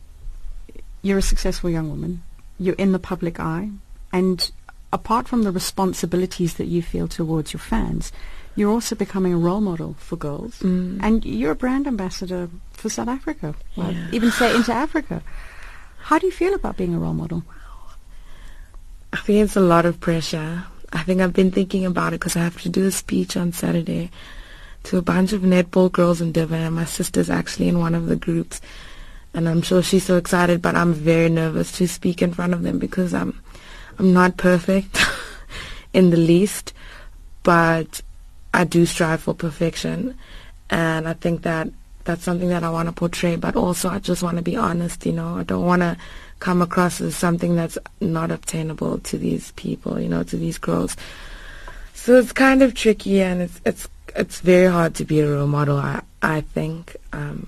you're 1.02 1.20
a 1.20 1.22
successful 1.22 1.70
young 1.70 1.90
woman. 1.90 2.24
You're 2.58 2.76
in 2.76 2.94
the 2.94 3.00
public 3.00 3.40
eye. 3.40 3.70
And 4.12 4.50
apart 4.92 5.28
from 5.28 5.44
the 5.44 5.52
responsibilities 5.52 6.56
that 6.56 6.66
you 6.66 6.82
feel 6.82 7.08
towards 7.08 7.54
your 7.54 7.60
fans, 7.60 8.12
you're 8.56 8.72
also 8.72 8.96
becoming 8.96 9.34
a 9.34 9.38
role 9.38 9.62
model 9.62 9.96
for 10.00 10.16
girls. 10.16 10.60
Mm. 10.60 11.00
And 11.04 11.26
you're 11.26 11.52
a 11.52 11.56
brand 11.56 11.86
ambassador 11.86 12.50
for 12.72 12.90
South 12.90 13.10
Africa. 13.10 13.54
Well, 13.76 13.92
Yeah. 13.92 14.08
Even 14.14 14.32
say 14.32 14.56
into 14.56 14.74
Africa. 14.86 15.22
How 16.00 16.18
do 16.18 16.26
you 16.26 16.32
feel 16.32 16.54
about 16.54 16.78
being 16.78 16.96
a 16.96 17.00
role 17.00 17.14
model? 17.14 17.44
I 19.12 19.18
think 19.18 19.44
it's 19.44 19.56
a 19.56 19.62
lot 19.62 19.86
of 19.86 20.00
pressure. 20.00 20.64
I 20.94 21.04
think 21.04 21.22
I've 21.22 21.34
been 21.34 21.52
thinking 21.52 21.86
about 21.86 22.14
it 22.14 22.20
because 22.20 22.36
I 22.36 22.40
have 22.40 22.62
to 22.62 22.70
do 22.70 22.86
a 22.88 22.92
speech 22.92 23.36
on 23.36 23.52
Saturday 23.52 24.10
to 24.84 24.98
a 24.98 25.02
bunch 25.02 25.34
of 25.34 25.42
netball 25.42 25.92
girls 25.92 26.22
in 26.22 26.32
Devon, 26.32 26.62
and 26.62 26.76
my 26.76 26.86
sister's 26.86 27.30
actually 27.30 27.68
in 27.68 27.80
one 27.80 27.96
of 27.96 28.08
the 28.08 28.16
groups. 28.16 28.62
And 29.34 29.48
I'm 29.48 29.62
sure 29.62 29.84
she's 29.84 30.06
so 30.06 30.18
excited, 30.18 30.62
but 30.62 30.76
I'm 30.76 30.94
very 30.94 31.30
nervous 31.30 31.72
to 31.74 31.88
speak 31.88 32.22
in 32.22 32.34
front 32.34 32.54
of 32.54 32.64
them 32.64 32.80
because 32.80 33.14
I'm, 33.14 33.40
I'm 34.00 34.14
not 34.14 34.38
perfect 34.38 34.98
in 35.94 36.10
the 36.10 36.18
least, 36.18 36.74
but 37.44 38.02
I 38.54 38.64
do 38.64 38.86
strive 38.86 39.22
for 39.22 39.34
perfection, 39.34 40.18
and 40.70 41.08
I 41.08 41.14
think 41.14 41.44
that 41.44 41.70
that's 42.06 42.24
something 42.24 42.50
that 42.50 42.64
I 42.64 42.70
want 42.70 42.88
to 42.88 42.94
portray. 42.94 43.36
But 43.36 43.56
also, 43.56 43.90
I 43.90 44.00
just 44.00 44.24
want 44.24 44.38
to 44.38 44.44
be 44.44 44.56
honest. 44.56 45.06
You 45.06 45.14
know, 45.14 45.38
I 45.38 45.44
don't 45.44 45.66
want 45.66 45.82
to 45.82 45.98
come 46.40 46.62
across 46.62 47.00
as 47.02 47.16
something 47.16 47.56
that's 47.56 47.78
not 48.02 48.32
obtainable 48.32 49.00
to 49.00 49.18
these 49.18 49.52
people. 49.52 50.00
You 50.00 50.10
know, 50.10 50.24
to 50.24 50.38
these 50.38 50.58
girls. 50.58 50.98
So 51.94 52.18
it's 52.18 52.32
kind 52.32 52.64
of 52.64 52.74
tricky, 52.74 53.22
and 53.22 53.42
it's 53.42 53.62
it's 53.66 53.88
it's 54.18 54.40
very 54.40 54.70
hard 54.70 54.96
to 54.96 55.06
be 55.06 55.20
a 55.20 55.32
role 55.32 55.48
model. 55.48 55.78
I 55.78 56.02
I 56.22 56.42
think 56.42 56.98
um, 57.14 57.48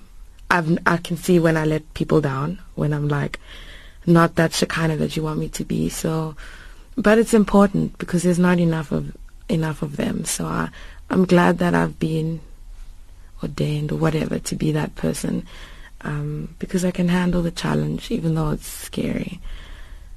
I've 0.50 0.78
I 0.86 0.96
can 0.98 1.16
see 1.16 1.38
when 1.38 1.56
I 1.56 1.64
let 1.64 1.92
people 1.94 2.20
down 2.20 2.60
when 2.76 2.92
I'm 2.92 3.08
like 3.08 3.38
not 4.06 4.36
that 4.36 4.54
Shekinah 4.54 4.96
that 4.96 5.16
you 5.16 5.22
want 5.22 5.38
me 5.38 5.48
to 5.50 5.64
be. 5.64 5.88
So, 5.88 6.36
but 6.96 7.18
it's 7.18 7.34
important 7.34 7.98
because 7.98 8.22
there's 8.22 8.38
not 8.38 8.58
enough 8.58 8.92
of 8.92 9.16
enough 9.48 9.82
of 9.82 9.96
them. 9.96 10.24
So 10.24 10.46
I 10.46 10.70
I'm 11.10 11.24
glad 11.24 11.58
that 11.58 11.74
I've 11.74 11.98
been 11.98 12.40
ordained 13.42 13.90
or 13.90 13.96
whatever 13.96 14.38
to 14.38 14.54
be 14.54 14.70
that 14.72 14.94
person 14.94 15.46
um, 16.02 16.54
because 16.58 16.84
I 16.84 16.90
can 16.92 17.08
handle 17.08 17.42
the 17.42 17.50
challenge 17.50 18.10
even 18.10 18.34
though 18.34 18.50
it's 18.50 18.66
scary. 18.66 19.40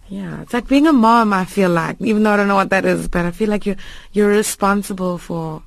Yeah, 0.10 0.42
it's 0.42 0.54
like 0.54 0.68
being 0.68 0.86
a 0.86 0.94
mom. 0.94 1.34
I 1.34 1.46
feel 1.46 1.70
like, 1.70 2.00
even 2.00 2.22
though 2.22 2.32
I 2.32 2.38
don't 2.38 2.50
know 2.50 2.56
what 2.56 2.70
that 2.70 2.86
is, 2.86 3.08
but 3.08 3.26
I 3.26 3.32
feel 3.32 3.50
like 3.50 3.66
you're 3.66 3.78
you're 4.12 4.30
responsible 4.30 5.18
for 5.18 5.64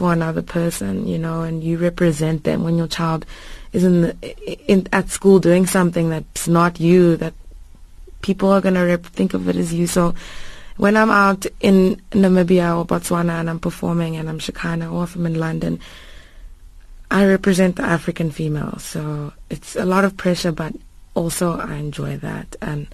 for 0.00 0.14
another 0.14 0.40
person, 0.40 1.06
you 1.06 1.18
know, 1.18 1.42
and 1.42 1.62
you 1.62 1.76
represent 1.76 2.44
them 2.44 2.64
when 2.64 2.78
your 2.78 2.88
child 2.88 3.26
is 3.74 3.84
in, 3.84 4.00
the, 4.00 4.16
in 4.66 4.88
at 4.94 5.10
school 5.10 5.38
doing 5.38 5.66
something 5.66 6.08
that's 6.08 6.48
not 6.48 6.80
you. 6.80 7.18
That 7.18 7.34
people 8.22 8.48
are 8.48 8.62
gonna 8.62 8.86
rep- 8.86 9.04
think 9.04 9.34
of 9.34 9.46
it 9.46 9.56
as 9.56 9.74
you. 9.74 9.86
So 9.86 10.14
when 10.78 10.96
I'm 10.96 11.10
out 11.10 11.44
in 11.60 12.00
Namibia 12.12 12.78
or 12.78 12.86
Botswana 12.86 13.40
and 13.40 13.50
I'm 13.50 13.60
performing 13.60 14.16
and 14.16 14.30
I'm 14.30 14.38
Shekinah 14.38 14.90
or 14.90 15.04
if 15.04 15.16
I'm 15.16 15.26
in 15.26 15.34
London, 15.34 15.78
I 17.10 17.26
represent 17.26 17.76
the 17.76 17.82
African 17.82 18.30
female. 18.30 18.78
So 18.78 19.34
it's 19.50 19.76
a 19.76 19.84
lot 19.84 20.06
of 20.06 20.16
pressure, 20.16 20.52
but 20.52 20.72
also 21.12 21.58
I 21.58 21.74
enjoy 21.74 22.16
that 22.16 22.56
and 22.62 22.86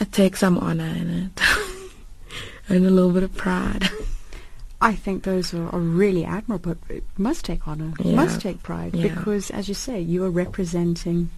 I 0.00 0.04
take 0.06 0.34
some 0.34 0.58
honor 0.58 0.88
in 0.88 1.30
it 1.30 1.40
and 2.68 2.84
a 2.84 2.90
little 2.90 3.12
bit 3.12 3.22
of 3.22 3.36
pride. 3.36 3.88
I 4.80 4.94
think 4.94 5.24
those 5.24 5.52
are, 5.54 5.68
are 5.74 5.80
really 5.80 6.24
admirable. 6.24 6.76
It 6.88 7.04
must 7.16 7.44
take 7.44 7.66
honor, 7.66 7.92
Yeah. 7.98 8.14
must 8.14 8.40
take 8.40 8.62
pride, 8.62 8.94
Yeah. 8.94 9.08
because, 9.14 9.50
as 9.50 9.66
you 9.68 9.74
say, 9.74 10.00
you 10.00 10.24
are 10.24 10.30
representing 10.30 11.30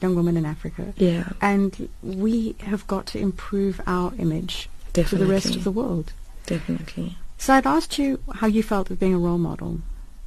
young 0.00 0.14
women 0.16 0.36
in 0.36 0.44
Africa, 0.46 0.92
yeah, 0.96 1.28
and 1.40 1.88
we 2.02 2.56
have 2.60 2.86
got 2.86 3.06
to 3.06 3.18
improve 3.18 3.80
our 3.86 4.12
image 4.18 4.68
definitely. 4.92 5.18
to 5.18 5.24
the 5.24 5.30
rest 5.30 5.56
of 5.56 5.64
the 5.64 5.70
world. 5.70 6.12
Definitely. 6.46 7.16
So 7.38 7.54
I'd 7.54 7.66
asked 7.66 7.98
you 7.98 8.18
how 8.34 8.46
you 8.46 8.62
felt 8.62 8.88
with 8.88 8.98
being 9.00 9.14
a 9.14 9.18
role 9.18 9.38
model. 9.38 9.80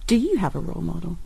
Do 0.08 0.16
you 0.16 0.38
have 0.38 0.56
a 0.56 0.60
role 0.60 0.82
model? 0.82 1.18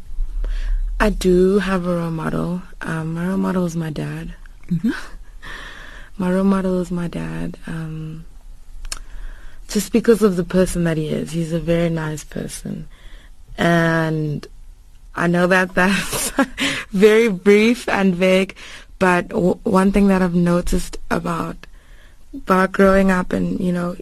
I 0.99 1.09
do 1.09 1.59
have 1.59 1.85
a 1.87 1.95
role 1.97 2.11
model. 2.11 2.61
Um, 2.81 3.13
my 3.15 3.27
role 3.27 3.37
model 3.37 3.65
is 3.65 3.75
my 3.75 3.89
dad. 3.89 4.33
Mhm. 4.69 4.93
My 6.17 6.31
role 6.31 6.43
model 6.43 6.79
is 6.81 6.91
my 6.91 7.07
dad. 7.07 7.57
Um, 7.65 8.25
just 9.71 9.93
because 9.93 10.21
of 10.21 10.35
the 10.35 10.43
person 10.43 10.83
that 10.83 10.97
he 10.97 11.07
is. 11.07 11.31
He's 11.31 11.53
a 11.53 11.59
very 11.59 11.89
nice 11.89 12.23
person. 12.23 12.87
And 13.57 14.45
I 15.15 15.27
know 15.27 15.47
that 15.47 15.73
that's 15.75 16.29
very 16.91 17.29
brief 17.29 17.87
and 17.87 18.13
vague, 18.13 18.55
but 18.99 19.29
w- 19.29 19.59
one 19.63 19.91
thing 19.91 20.07
that 20.07 20.21
I've 20.21 20.35
noticed 20.35 20.97
about 21.09 21.67
about 22.33 22.71
growing 22.71 23.11
up 23.11 23.33
and, 23.33 23.59
you 23.59 23.73
know, 23.73 23.97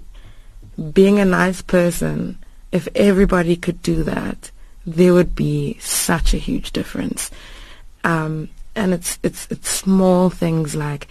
being 0.94 1.18
a 1.20 1.26
nice 1.26 1.64
person, 1.64 2.38
if 2.72 2.88
everybody 2.94 3.56
could 3.56 3.82
do 3.82 4.04
that, 4.04 4.52
there 4.86 5.14
would 5.14 5.36
be 5.36 5.78
such 5.80 6.34
a 6.34 6.38
huge 6.38 6.72
difference. 6.72 7.32
Um, 8.04 8.50
and 8.76 8.94
it's 8.94 9.20
it's 9.24 9.48
it's 9.50 9.70
small 9.70 10.30
things 10.30 10.76
like 10.76 11.08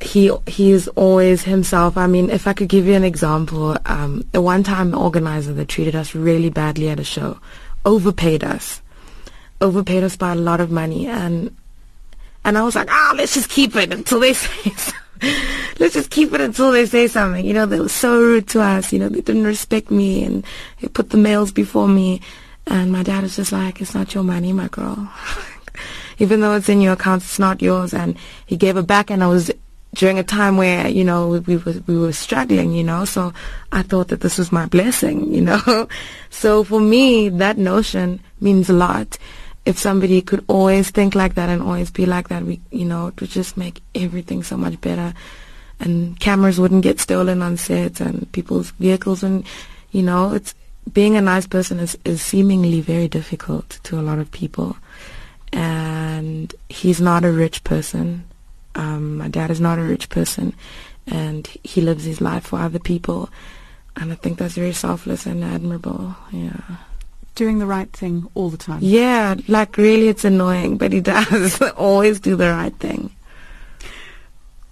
he 0.00 0.30
he 0.46 0.72
is 0.72 0.88
always 0.88 1.42
himself. 1.42 1.96
I 1.96 2.06
mean, 2.06 2.30
if 2.30 2.46
I 2.46 2.52
could 2.52 2.68
give 2.68 2.86
you 2.86 2.94
an 2.94 3.04
example, 3.04 3.76
um, 3.86 4.24
the 4.32 4.40
one 4.40 4.62
time 4.62 4.94
organizer 4.94 5.52
that 5.52 5.68
treated 5.68 5.94
us 5.94 6.14
really 6.14 6.50
badly 6.50 6.88
at 6.88 7.00
a 7.00 7.04
show, 7.04 7.38
overpaid 7.84 8.42
us, 8.42 8.80
overpaid 9.60 10.02
us 10.02 10.16
by 10.16 10.32
a 10.32 10.36
lot 10.36 10.60
of 10.60 10.70
money, 10.70 11.06
and 11.06 11.54
and 12.44 12.56
I 12.56 12.62
was 12.62 12.74
like, 12.74 12.90
ah, 12.90 13.14
let's 13.16 13.34
just 13.34 13.50
keep 13.50 13.76
it 13.76 13.92
until 13.92 14.20
they 14.20 14.32
say 14.34 14.70
something. 14.70 15.00
let's 15.78 15.94
just 15.94 16.10
keep 16.10 16.32
it 16.32 16.40
until 16.40 16.72
they 16.72 16.86
say 16.86 17.06
something. 17.06 17.44
You 17.44 17.52
know, 17.52 17.66
they 17.66 17.80
were 17.80 17.88
so 17.88 18.18
rude 18.18 18.48
to 18.48 18.62
us. 18.62 18.92
You 18.92 19.00
know, 19.00 19.08
they 19.10 19.20
didn't 19.20 19.44
respect 19.44 19.90
me 19.90 20.24
and 20.24 20.44
they 20.80 20.88
put 20.88 21.10
the 21.10 21.18
males 21.18 21.52
before 21.52 21.88
me. 21.88 22.22
And 22.66 22.90
my 22.90 23.02
dad 23.02 23.22
was 23.22 23.36
just 23.36 23.52
like, 23.52 23.80
it's 23.80 23.94
not 23.94 24.14
your 24.14 24.24
money, 24.24 24.52
my 24.52 24.68
girl. 24.68 25.12
even 26.18 26.40
though 26.40 26.54
it's 26.54 26.68
in 26.68 26.80
your 26.80 26.92
account, 26.92 27.22
it's 27.22 27.38
not 27.38 27.60
yours. 27.60 27.92
And 27.92 28.16
he 28.46 28.56
gave 28.56 28.76
it 28.76 28.86
back, 28.86 29.10
and 29.10 29.24
I 29.24 29.26
was 29.26 29.50
during 29.94 30.18
a 30.18 30.22
time 30.22 30.56
where 30.56 30.88
you 30.88 31.04
know 31.04 31.28
we 31.28 31.56
were 31.56 31.74
we 31.86 31.98
were 31.98 32.12
struggling, 32.12 32.72
you 32.72 32.84
know. 32.84 33.04
So 33.04 33.32
I 33.72 33.82
thought 33.82 34.08
that 34.08 34.20
this 34.20 34.38
was 34.38 34.52
my 34.52 34.66
blessing, 34.66 35.32
you 35.34 35.40
know. 35.40 35.88
so 36.30 36.64
for 36.64 36.80
me, 36.80 37.28
that 37.28 37.58
notion 37.58 38.20
means 38.40 38.68
a 38.70 38.74
lot. 38.74 39.18
If 39.66 39.78
somebody 39.78 40.22
could 40.22 40.44
always 40.48 40.90
think 40.90 41.14
like 41.14 41.34
that 41.34 41.50
and 41.50 41.62
always 41.62 41.90
be 41.90 42.06
like 42.06 42.28
that, 42.28 42.44
we 42.44 42.60
you 42.70 42.84
know 42.84 43.08
it 43.08 43.20
would 43.20 43.30
just 43.30 43.56
make 43.56 43.82
everything 43.94 44.42
so 44.42 44.56
much 44.56 44.80
better. 44.80 45.14
And 45.78 46.20
cameras 46.20 46.60
wouldn't 46.60 46.82
get 46.82 47.00
stolen 47.00 47.40
on 47.40 47.56
set, 47.56 48.00
and 48.00 48.30
people's 48.32 48.70
vehicles, 48.72 49.22
and 49.22 49.44
you 49.90 50.02
know, 50.02 50.34
it's 50.34 50.54
being 50.92 51.16
a 51.16 51.20
nice 51.20 51.46
person 51.46 51.78
is, 51.78 51.98
is 52.04 52.22
seemingly 52.22 52.80
very 52.80 53.08
difficult 53.08 53.78
to 53.84 53.98
a 53.98 54.02
lot 54.02 54.18
of 54.18 54.30
people. 54.30 54.76
And 55.52 56.54
he's 56.68 57.00
not 57.00 57.24
a 57.24 57.32
rich 57.32 57.64
person 57.64 58.24
um, 58.74 59.18
my 59.18 59.28
dad 59.28 59.50
is 59.50 59.60
not 59.60 59.78
a 59.78 59.82
rich 59.82 60.08
person, 60.08 60.54
and 61.06 61.46
he 61.64 61.80
lives 61.80 62.04
his 62.04 62.20
life 62.20 62.46
for 62.46 62.58
other 62.58 62.78
people, 62.78 63.30
and 63.96 64.12
I 64.12 64.14
think 64.14 64.38
that's 64.38 64.54
very 64.54 64.72
selfless 64.72 65.26
and 65.26 65.44
admirable. 65.44 66.14
Yeah. 66.30 66.60
Doing 67.34 67.58
the 67.58 67.66
right 67.66 67.90
thing 67.92 68.28
all 68.34 68.50
the 68.50 68.56
time. 68.56 68.80
Yeah, 68.82 69.36
like 69.48 69.76
really, 69.76 70.08
it's 70.08 70.24
annoying, 70.24 70.78
but 70.78 70.92
he 70.92 71.00
does 71.12 71.60
always 71.62 72.20
do 72.20 72.36
the 72.36 72.50
right 72.50 72.74
thing. 72.76 73.10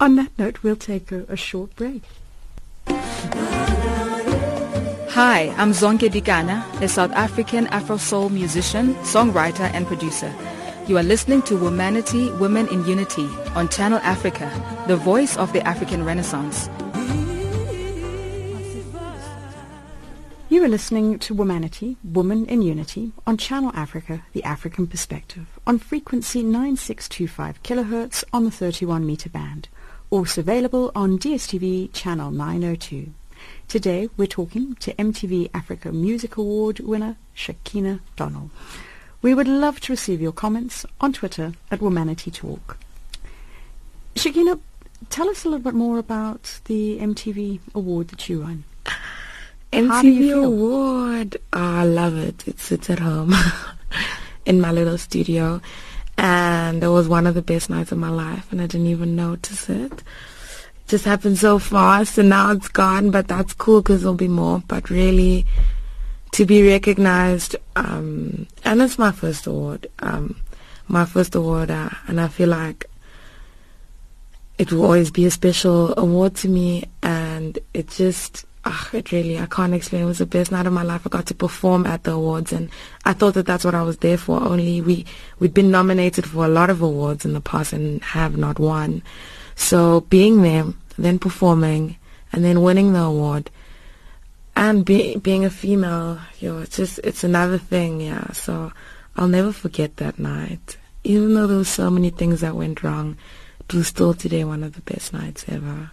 On 0.00 0.14
that 0.16 0.30
note, 0.38 0.62
we'll 0.62 0.76
take 0.76 1.10
a, 1.10 1.24
a 1.28 1.36
short 1.36 1.74
break. 1.74 2.02
Hi, 5.10 5.52
I'm 5.56 5.72
Zonke 5.72 6.08
Dikana, 6.08 6.62
a 6.80 6.86
South 6.86 7.10
African 7.12 7.66
Afro 7.68 7.96
soul 7.96 8.28
musician, 8.28 8.94
songwriter, 8.96 9.68
and 9.74 9.84
producer. 9.86 10.32
You 10.88 10.96
are 10.96 11.02
listening 11.02 11.42
to 11.42 11.54
Womanity, 11.54 12.34
Women 12.38 12.66
in 12.68 12.82
Unity 12.86 13.28
on 13.54 13.68
Channel 13.68 13.98
Africa, 13.98 14.50
the 14.86 14.96
voice 14.96 15.36
of 15.36 15.52
the 15.52 15.60
African 15.68 16.02
Renaissance. 16.02 16.70
You 20.48 20.64
are 20.64 20.68
listening 20.68 21.18
to 21.18 21.34
Womanity, 21.34 21.96
Woman 22.02 22.46
in 22.46 22.62
Unity 22.62 23.12
on 23.26 23.36
Channel 23.36 23.70
Africa, 23.74 24.24
the 24.32 24.42
African 24.44 24.86
Perspective, 24.86 25.46
on 25.66 25.78
frequency 25.78 26.42
9625 26.42 27.62
kilohertz 27.62 28.24
on 28.32 28.46
the 28.46 28.50
31 28.50 29.04
meter 29.04 29.28
band, 29.28 29.68
also 30.08 30.40
available 30.40 30.90
on 30.94 31.18
DSTV 31.18 31.92
channel 31.92 32.30
902. 32.30 33.12
Today 33.68 34.08
we're 34.16 34.26
talking 34.26 34.74
to 34.76 34.94
MTV 34.94 35.50
Africa 35.52 35.92
Music 35.92 36.38
Award 36.38 36.80
winner 36.80 37.18
Shekinah 37.34 38.00
Donnell. 38.16 38.50
We 39.20 39.34
would 39.34 39.48
love 39.48 39.80
to 39.80 39.92
receive 39.92 40.20
your 40.20 40.32
comments 40.32 40.86
on 41.00 41.12
Twitter 41.12 41.54
at 41.72 41.80
Womanity 41.80 42.32
Talk. 42.32 42.78
Shekinah, 44.14 44.60
tell 45.10 45.28
us 45.28 45.44
a 45.44 45.48
little 45.48 45.64
bit 45.64 45.74
more 45.74 45.98
about 45.98 46.60
the 46.66 46.98
MTV 47.00 47.58
award 47.74 48.08
that 48.08 48.28
you 48.28 48.42
won. 48.42 48.62
MTV 49.72 50.44
award, 50.44 51.36
oh, 51.52 51.58
I 51.58 51.84
love 51.84 52.16
it. 52.16 52.46
It 52.46 52.60
sits 52.60 52.88
at 52.90 53.00
home 53.00 53.34
in 54.46 54.60
my 54.60 54.70
little 54.70 54.96
studio, 54.96 55.60
and 56.16 56.82
it 56.82 56.88
was 56.88 57.08
one 57.08 57.26
of 57.26 57.34
the 57.34 57.42
best 57.42 57.70
nights 57.70 57.90
of 57.90 57.98
my 57.98 58.10
life, 58.10 58.50
and 58.52 58.62
I 58.62 58.66
didn't 58.66 58.86
even 58.86 59.16
notice 59.16 59.68
it. 59.68 59.92
it 59.92 60.02
just 60.86 61.04
happened 61.04 61.38
so 61.38 61.58
fast, 61.58 62.18
and 62.18 62.28
now 62.28 62.52
it's 62.52 62.68
gone. 62.68 63.10
But 63.10 63.26
that's 63.26 63.52
cool 63.52 63.82
because 63.82 64.02
there'll 64.02 64.14
be 64.14 64.28
more. 64.28 64.62
But 64.68 64.90
really, 64.90 65.44
to 66.32 66.44
be 66.44 66.66
recognized, 66.66 67.56
um, 67.76 68.46
and 68.64 68.82
it's 68.82 68.98
my 68.98 69.12
first 69.12 69.46
award, 69.46 69.86
um, 70.00 70.36
my 70.86 71.04
first 71.04 71.34
award, 71.34 71.70
uh, 71.70 71.90
and 72.06 72.20
I 72.20 72.28
feel 72.28 72.48
like 72.48 72.86
it 74.58 74.72
will 74.72 74.84
always 74.84 75.10
be 75.10 75.24
a 75.24 75.30
special 75.30 75.94
award 75.98 76.34
to 76.36 76.48
me, 76.48 76.84
and 77.02 77.58
it 77.72 77.88
just, 77.88 78.44
uh, 78.64 78.84
it 78.92 79.12
really, 79.12 79.38
I 79.38 79.46
can't 79.46 79.74
explain. 79.74 80.02
It 80.02 80.06
was 80.06 80.18
the 80.18 80.26
best 80.26 80.50
night 80.50 80.66
of 80.66 80.72
my 80.72 80.82
life. 80.82 81.06
I 81.06 81.10
got 81.10 81.26
to 81.26 81.34
perform 81.34 81.86
at 81.86 82.04
the 82.04 82.12
awards, 82.12 82.52
and 82.52 82.68
I 83.04 83.12
thought 83.12 83.34
that 83.34 83.46
that's 83.46 83.64
what 83.64 83.74
I 83.74 83.82
was 83.82 83.98
there 83.98 84.18
for. 84.18 84.42
Only 84.42 84.80
we 84.80 85.06
we'd 85.38 85.54
been 85.54 85.70
nominated 85.70 86.26
for 86.26 86.44
a 86.44 86.48
lot 86.48 86.70
of 86.70 86.82
awards 86.82 87.24
in 87.24 87.34
the 87.34 87.40
past 87.40 87.72
and 87.72 88.02
have 88.02 88.36
not 88.36 88.58
won. 88.58 89.02
So 89.54 90.02
being 90.02 90.42
there, 90.42 90.66
then 90.98 91.18
performing, 91.18 91.96
and 92.32 92.44
then 92.44 92.62
winning 92.62 92.92
the 92.92 93.02
award 93.02 93.50
and 94.58 94.84
be, 94.84 95.16
being 95.18 95.44
a 95.44 95.50
female, 95.50 96.18
yo, 96.40 96.58
it's 96.58 96.76
just 96.76 96.98
it's 97.04 97.22
another 97.22 97.58
thing, 97.58 98.00
yeah. 98.00 98.32
So 98.32 98.72
I'll 99.14 99.28
never 99.28 99.52
forget 99.52 99.98
that 99.98 100.18
night. 100.18 100.76
Even 101.04 101.34
though 101.34 101.46
there 101.46 101.58
were 101.58 101.64
so 101.64 101.88
many 101.90 102.10
things 102.10 102.40
that 102.40 102.56
went 102.56 102.82
wrong, 102.82 103.16
it 103.60 103.74
was 103.74 103.86
still 103.86 104.14
today 104.14 104.42
one 104.42 104.64
of 104.64 104.74
the 104.74 104.80
best 104.80 105.12
nights 105.12 105.44
ever. 105.46 105.92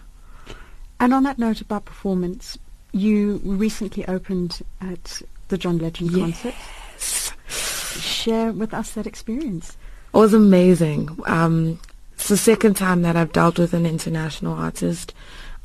And 0.98 1.14
on 1.14 1.22
that 1.22 1.38
note 1.38 1.60
about 1.60 1.84
performance, 1.84 2.58
you 2.90 3.40
recently 3.44 4.04
opened 4.08 4.62
at 4.80 5.22
the 5.46 5.56
John 5.56 5.78
Legend 5.78 6.12
concert. 6.12 6.54
yes. 6.92 7.32
Share 7.48 8.50
with 8.50 8.74
us 8.74 8.90
that 8.92 9.06
experience. 9.06 9.76
It 10.12 10.16
was 10.16 10.34
amazing. 10.34 11.16
Um, 11.26 11.78
it's 12.14 12.28
the 12.28 12.36
second 12.36 12.74
time 12.74 13.02
that 13.02 13.14
I've 13.14 13.32
dealt 13.32 13.60
with 13.60 13.74
an 13.74 13.86
international 13.86 14.54
artist. 14.54 15.14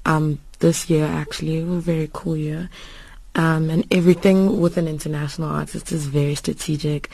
Um, 0.06 0.40
this 0.62 0.90
year 0.90 1.06
actually. 1.06 1.60
A 1.60 1.66
very 1.66 2.10
cool 2.14 2.38
year. 2.38 2.70
Um, 3.36 3.70
and 3.70 3.86
everything 3.92 4.60
with 4.60 4.78
an 4.78 4.88
international 4.88 5.50
artist 5.50 5.92
is 5.92 6.06
very 6.06 6.36
strategic. 6.36 7.10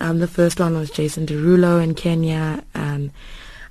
Um, 0.00 0.18
the 0.18 0.28
first 0.28 0.60
one 0.60 0.76
was 0.76 0.90
Jason 0.90 1.26
Derulo 1.26 1.82
in 1.82 1.94
Kenya, 1.94 2.62
and 2.74 3.10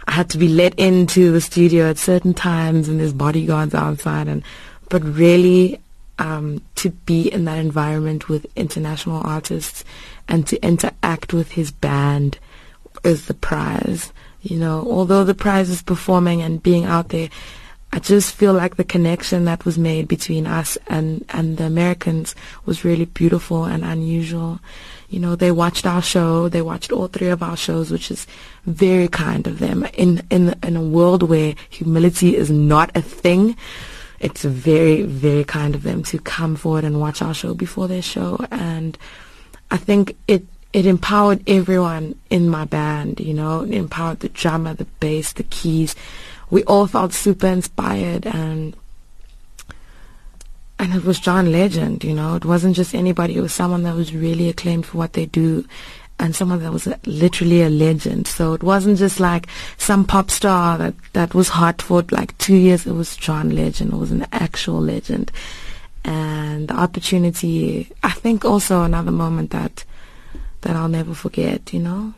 I 0.08 0.12
had 0.12 0.30
to 0.32 0.38
be 0.38 0.48
let 0.48 0.78
into 0.78 1.32
the 1.32 1.42
studio 1.42 1.90
at 1.90 1.98
certain 1.98 2.34
times, 2.34 2.88
and 2.88 3.00
there's 3.00 3.14
bodyguards 3.14 3.74
outside. 3.74 4.28
And 4.28 4.44
but 4.90 5.04
really, 5.04 5.80
um, 6.20 6.62
to 6.76 6.90
be 6.90 7.32
in 7.32 7.46
that 7.46 7.58
environment 7.58 8.30
with 8.30 8.46
international 8.56 9.22
artists 9.26 9.84
and 10.28 10.46
to 10.48 10.64
interact 10.64 11.34
with 11.34 11.52
his 11.52 11.72
band 11.72 12.40
is 13.04 13.28
the 13.28 13.34
prize. 13.34 14.12
You 14.42 14.58
know, 14.58 14.86
although 14.90 15.24
the 15.24 15.34
prize 15.34 15.70
is 15.70 15.82
performing 15.82 16.42
and 16.42 16.62
being 16.62 16.86
out 16.86 17.10
there, 17.10 17.30
I 17.92 18.00
just 18.00 18.36
feel 18.36 18.54
like 18.54 18.76
the 18.76 18.84
connection 18.84 19.46
that 19.46 19.66
was 19.66 19.78
made 19.78 20.08
between 20.08 20.46
us 20.46 20.78
and, 20.88 21.24
and 21.30 21.58
the 21.58 21.66
Americans 21.66 22.36
was 22.66 22.84
really 22.84 23.06
beautiful 23.06 23.66
and 23.66 23.84
unusual. 23.84 24.60
You 25.10 25.20
know, 25.20 25.36
they 25.36 25.52
watched 25.52 25.86
our 25.86 26.02
show, 26.02 26.50
they 26.50 26.62
watched 26.62 26.92
all 26.92 27.08
three 27.08 27.30
of 27.30 27.42
our 27.42 27.56
shows, 27.56 27.90
which 27.90 28.12
is 28.12 28.28
very 28.66 29.08
kind 29.08 29.48
of 29.48 29.60
them. 29.60 29.86
In, 29.94 30.22
in, 30.30 30.54
in 30.62 30.76
a 30.76 30.82
world 30.82 31.24
where 31.24 31.56
humility 31.70 32.36
is 32.36 32.52
not 32.52 32.92
a 32.96 33.02
thing, 33.02 33.56
it's 34.20 34.44
very, 34.44 35.04
very 35.04 35.46
kind 35.46 35.74
of 35.74 35.84
them 35.84 36.04
to 36.04 36.20
come 36.20 36.56
forward 36.56 36.84
and 36.84 37.00
watch 37.00 37.22
our 37.22 37.34
show 37.34 37.54
before 37.54 37.88
their 37.88 38.02
show. 38.02 38.38
And 38.52 38.98
I 39.72 39.78
think 39.78 40.18
it, 40.28 40.46
it 40.78 40.86
empowered 40.86 41.42
everyone 41.50 42.14
in 42.30 42.48
my 42.48 42.64
band, 42.64 43.20
you 43.20 43.34
know, 43.34 43.62
it 43.62 43.72
empowered 43.72 44.20
the 44.20 44.30
drummer, 44.30 44.76
the 44.76 44.86
bass, 45.00 45.34
the 45.34 45.42
keys, 45.42 45.96
we 46.52 46.64
all 46.66 46.86
felt 46.86 47.14
super 47.14 47.48
inspired 47.48 48.28
and 48.28 48.76
and 50.78 50.94
it 50.94 51.04
was 51.04 51.20
John 51.20 51.52
Legend, 51.52 52.04
you 52.04 52.14
know. 52.14 52.36
It 52.36 52.46
wasn't 52.46 52.76
just 52.76 52.94
anybody. 52.94 53.36
It 53.36 53.42
was 53.42 53.52
someone 53.54 53.82
that 53.82 53.96
was 53.96 54.14
really 54.14 54.50
acclaimed 54.50 54.86
for 54.86 55.00
what 55.00 55.14
they 55.14 55.26
do 55.26 55.66
and 56.20 56.36
someone 56.36 56.62
that 56.62 56.72
was 56.72 56.86
a, 56.86 57.00
literally 57.08 57.64
a 57.64 57.70
legend. 57.70 58.28
So 58.28 58.54
it 58.54 58.62
wasn't 58.62 59.00
just 59.00 59.20
like 59.20 59.48
some 59.80 60.06
pop 60.06 60.30
star 60.30 60.78
that, 60.78 60.94
that 61.14 61.34
was 61.34 61.50
hot 61.50 61.82
for 61.82 62.04
like 62.12 62.38
two 62.38 62.56
years. 62.56 62.86
It 62.86 62.94
was 62.94 63.18
John 63.18 63.56
Legend. 63.56 63.92
It 63.92 63.98
was 63.98 64.12
an 64.12 64.28
actual 64.32 64.80
legend. 64.80 65.32
And 66.06 66.68
the 66.68 66.76
opportunity, 66.76 67.92
I 68.04 68.12
think 68.12 68.46
also 68.46 68.84
another 68.84 69.12
moment 69.12 69.50
that, 69.50 69.84
that 70.62 70.76
I'll 70.76 70.88
never 70.88 71.14
forget, 71.14 71.74
you 71.74 71.80
know. 71.80 72.14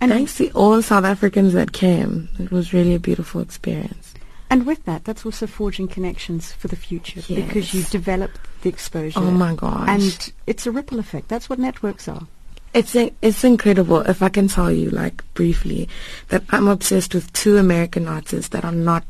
And 0.00 0.12
I 0.12 0.24
see 0.24 0.50
all 0.50 0.82
South 0.82 1.04
Africans 1.04 1.52
that 1.52 1.72
came. 1.72 2.28
It 2.40 2.50
was 2.50 2.72
really 2.72 2.94
a 2.94 2.98
beautiful 2.98 3.40
experience. 3.40 4.14
And 4.50 4.66
with 4.66 4.84
that, 4.84 5.04
that's 5.04 5.24
also 5.24 5.46
forging 5.46 5.88
connections 5.88 6.52
for 6.52 6.68
the 6.68 6.76
future 6.76 7.20
yes. 7.26 7.46
because 7.46 7.72
you've 7.72 7.88
developed 7.88 8.38
the 8.62 8.68
exposure. 8.68 9.20
Oh 9.20 9.30
my 9.30 9.54
gosh. 9.54 9.88
And 9.88 10.32
it's 10.46 10.66
a 10.66 10.70
ripple 10.70 10.98
effect. 10.98 11.28
That's 11.28 11.48
what 11.48 11.58
networks 11.58 12.08
are. 12.08 12.26
It's 12.74 12.94
it's 12.94 13.44
incredible. 13.44 14.00
If 14.00 14.22
I 14.22 14.28
can 14.28 14.48
tell 14.48 14.70
you, 14.70 14.90
like 14.90 15.22
briefly, 15.34 15.88
that 16.28 16.42
I'm 16.50 16.68
obsessed 16.68 17.14
with 17.14 17.32
two 17.32 17.56
American 17.56 18.08
artists 18.08 18.48
that 18.48 18.64
are 18.64 18.72
not 18.72 19.04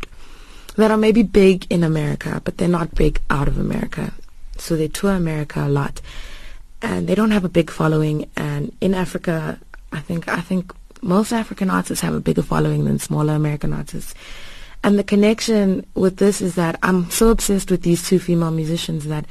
that 0.77 0.90
are 0.90 0.96
maybe 0.96 1.22
big 1.22 1.66
in 1.70 1.85
America, 1.85 2.40
but 2.44 2.59
they're 2.59 2.68
not 2.68 2.94
big 2.94 3.20
out 3.31 3.48
of 3.48 3.59
America. 3.59 4.12
So 4.59 4.77
they 4.77 4.88
tour 4.88 5.12
America 5.12 5.64
a 5.64 5.68
lot, 5.68 6.01
and 6.83 7.07
they 7.09 7.14
don't 7.14 7.31
have 7.31 7.45
a 7.45 7.49
big 7.49 7.71
following. 7.71 8.29
And 8.37 8.77
in 8.81 8.95
Africa, 8.95 9.59
I 9.92 10.01
think 10.01 10.29
I 10.29 10.40
think 10.40 10.73
most 11.01 11.33
African 11.33 11.71
artists 11.71 12.03
have 12.03 12.14
a 12.14 12.21
bigger 12.21 12.42
following 12.42 12.85
than 12.85 12.99
smaller 12.99 13.35
American 13.35 13.73
artists. 13.73 14.14
And 14.85 14.99
the 14.99 15.05
connection 15.05 15.87
with 15.95 16.16
this 16.16 16.40
is 16.40 16.57
that 16.57 16.79
I'm 16.83 17.11
so 17.11 17.29
obsessed 17.31 17.71
with 17.71 17.83
these 17.83 18.07
two 18.07 18.18
female 18.18 18.51
musicians 18.51 19.07
that 19.07 19.27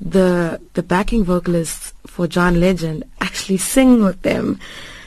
the 0.00 0.60
the 0.74 0.82
backing 0.82 1.24
vocalists 1.24 1.92
for 2.06 2.26
John 2.26 2.60
Legend 2.60 3.04
actually 3.20 3.58
sing 3.58 4.02
with 4.02 4.22
them. 4.22 4.60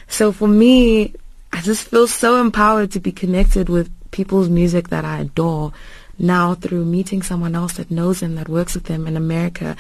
So 0.08 0.32
for 0.32 0.48
me, 0.48 1.14
I 1.54 1.62
just 1.62 1.88
feel 1.88 2.08
so 2.08 2.42
empowered 2.42 2.92
to 2.92 3.00
be 3.00 3.12
connected 3.12 3.70
with 3.70 3.90
people's 4.12 4.50
music 4.50 4.90
that 4.90 5.06
I 5.06 5.20
adore 5.20 5.74
now 6.20 6.56
through 6.56 6.86
meeting 6.86 7.22
someone 7.22 7.56
else 7.56 7.74
that 7.74 7.92
knows 7.92 8.22
them, 8.22 8.36
that 8.36 8.50
works 8.50 8.74
with 8.74 8.86
them 8.86 9.06
in 9.08 9.16
America, 9.16 9.76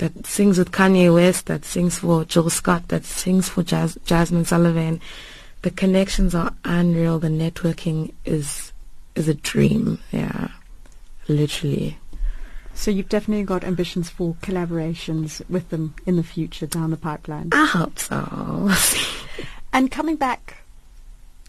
that 0.00 0.26
sings 0.26 0.58
with 0.58 0.72
Kanye 0.72 1.12
West, 1.14 1.46
that 1.46 1.64
sings 1.64 1.98
for 1.98 2.24
Jill 2.24 2.48
Scott, 2.50 2.88
that 2.88 3.04
sings 3.04 3.48
for 3.48 3.62
Jas- 3.62 3.98
Jazmine 4.06 4.46
Sullivan. 4.46 5.00
The 5.62 5.70
connections 5.70 6.34
are 6.34 6.52
unreal. 6.64 7.18
The 7.18 7.28
networking 7.28 8.12
is 8.24 8.72
is 9.14 9.28
a 9.28 9.34
dream. 9.34 9.98
Yeah, 10.10 10.48
literally. 11.28 11.98
So 12.74 12.90
you've 12.90 13.10
definitely 13.10 13.44
got 13.44 13.62
ambitions 13.62 14.08
for 14.08 14.34
collaborations 14.42 15.42
with 15.50 15.68
them 15.68 15.94
in 16.06 16.16
the 16.16 16.22
future 16.22 16.66
down 16.66 16.90
the 16.90 16.96
pipeline. 16.96 17.50
I 17.52 17.66
hope 17.66 17.98
so. 17.98 18.70
and 19.72 19.90
coming 19.90 20.16
back 20.16 20.56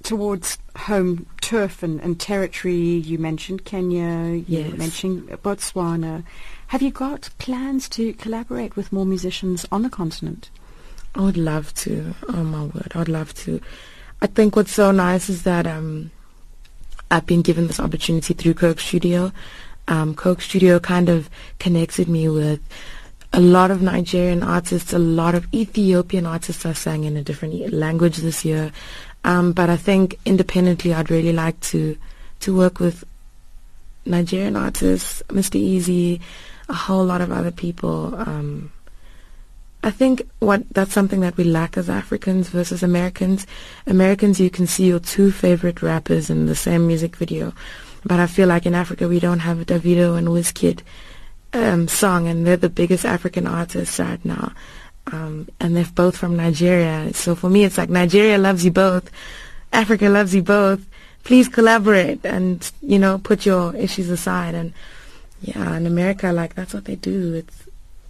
towards 0.04 0.58
home 0.76 1.26
turf 1.42 1.84
and, 1.84 2.02
and 2.02 2.20
territory, 2.20 2.76
you 2.76 3.18
mentioned 3.18 3.64
Kenya, 3.64 4.34
you 4.34 4.44
Yes. 4.48 4.78
mentioned 4.78 5.30
Botswana. 5.44 6.24
Have 6.72 6.82
you 6.82 6.90
got 6.90 7.32
plans 7.38 7.90
to 7.90 8.14
collaborate 8.14 8.78
with 8.78 8.94
more 8.94 9.06
musicians 9.06 9.66
on 9.74 9.82
the 9.82 9.90
continent? 9.90 10.50
I 11.14 11.20
would 11.20 11.36
love 11.36 11.74
to. 11.84 12.16
Oh 12.30 12.46
my 12.46 12.64
word, 12.64 12.94
I'd 12.96 13.10
love 13.10 13.34
to. 13.44 13.60
I 14.22 14.28
think 14.28 14.56
what's 14.56 14.72
so 14.72 14.92
nice 14.92 15.28
is 15.28 15.44
that 15.44 15.68
um, 15.68 16.12
I've 17.12 17.26
been 17.26 17.42
given 17.42 17.68
this 17.68 17.82
opportunity 17.82 18.34
through 18.34 18.54
Coke 18.54 18.80
Studio. 18.80 19.34
Um, 19.90 20.16
Coke 20.16 20.40
Studio 20.40 20.80
kind 20.80 21.10
of 21.10 21.30
connected 21.60 22.08
me 22.08 22.30
with 22.30 22.62
a 23.34 23.42
lot 23.42 23.70
of 23.70 23.82
Nigerian 23.82 24.42
artists, 24.42 24.94
a 24.94 24.98
lot 24.98 25.36
of 25.36 25.54
Ethiopian 25.54 26.26
artists 26.26 26.66
I 26.66 26.72
sang 26.72 27.04
in 27.04 27.18
a 27.18 27.22
different 27.22 27.74
language 27.74 28.16
this 28.16 28.46
year. 28.46 28.72
Um, 29.26 29.52
but 29.52 29.70
I 29.70 29.76
think 29.76 30.18
independently, 30.24 30.94
I'd 30.94 31.12
really 31.12 31.34
like 31.34 31.60
to 31.72 31.98
to 32.40 32.56
work 32.56 32.80
with 32.80 33.04
Nigerian 34.06 34.56
artists, 34.56 35.22
Mr. 35.28 35.60
Eazi, 35.62 36.22
a 36.72 36.74
whole 36.74 37.04
lot 37.06 37.22
of 37.22 37.32
other 37.32 37.52
people. 37.52 38.16
Um, 38.16 38.72
I 39.84 39.92
think 39.92 40.28
what 40.40 40.64
that's 40.72 40.94
something 40.94 41.20
that 41.20 41.38
we 41.38 41.44
lack 41.44 41.78
as 41.78 41.90
Africans 41.90 42.50
versus 42.50 42.82
Americans. 42.82 43.46
Americans, 43.86 44.40
you 44.40 44.50
can 44.50 44.68
see 44.68 44.88
your 44.88 45.00
two 45.00 45.32
favorite 45.32 45.82
rappers 45.82 46.30
in 46.30 46.46
the 46.46 46.56
same 46.56 46.88
music 46.88 47.16
video, 47.18 47.54
but 48.06 48.20
I 48.20 48.28
feel 48.28 48.48
like 48.48 48.66
in 48.66 48.76
Africa 48.76 49.08
we 49.08 49.20
don't 49.20 49.40
have 49.40 49.60
a 49.60 49.66
Davido 49.66 50.18
and 50.18 50.30
Wizkid 50.30 50.82
um, 51.54 51.88
song, 51.88 52.28
and 52.28 52.48
they're 52.48 52.58
the 52.58 52.70
biggest 52.70 53.06
African 53.06 53.46
artists 53.46 54.00
right 54.00 54.24
now, 54.24 54.54
um, 55.12 55.50
and 55.60 55.76
they're 55.76 55.86
both 55.94 56.16
from 56.16 56.38
Nigeria. 56.38 57.14
So 57.14 57.36
for 57.36 57.50
me, 57.50 57.66
it's 57.66 57.78
like 57.78 57.90
Nigeria 57.90 58.38
loves 58.38 58.64
you 58.64 58.72
both, 58.72 59.12
Africa 59.74 60.10
loves 60.10 60.34
you 60.34 60.42
both. 60.44 60.86
Please 61.24 61.48
collaborate 61.48 62.26
and 62.26 62.72
you 62.82 62.98
know 62.98 63.18
put 63.18 63.46
your 63.46 63.76
issues 63.76 64.10
aside. 64.10 64.56
And 64.56 64.74
yeah, 65.42 65.76
in 65.76 65.86
America, 65.86 66.32
like 66.32 66.56
that's 66.56 66.74
what 66.74 66.86
they 66.86 66.96
do. 66.96 67.34
It's, 67.34 67.64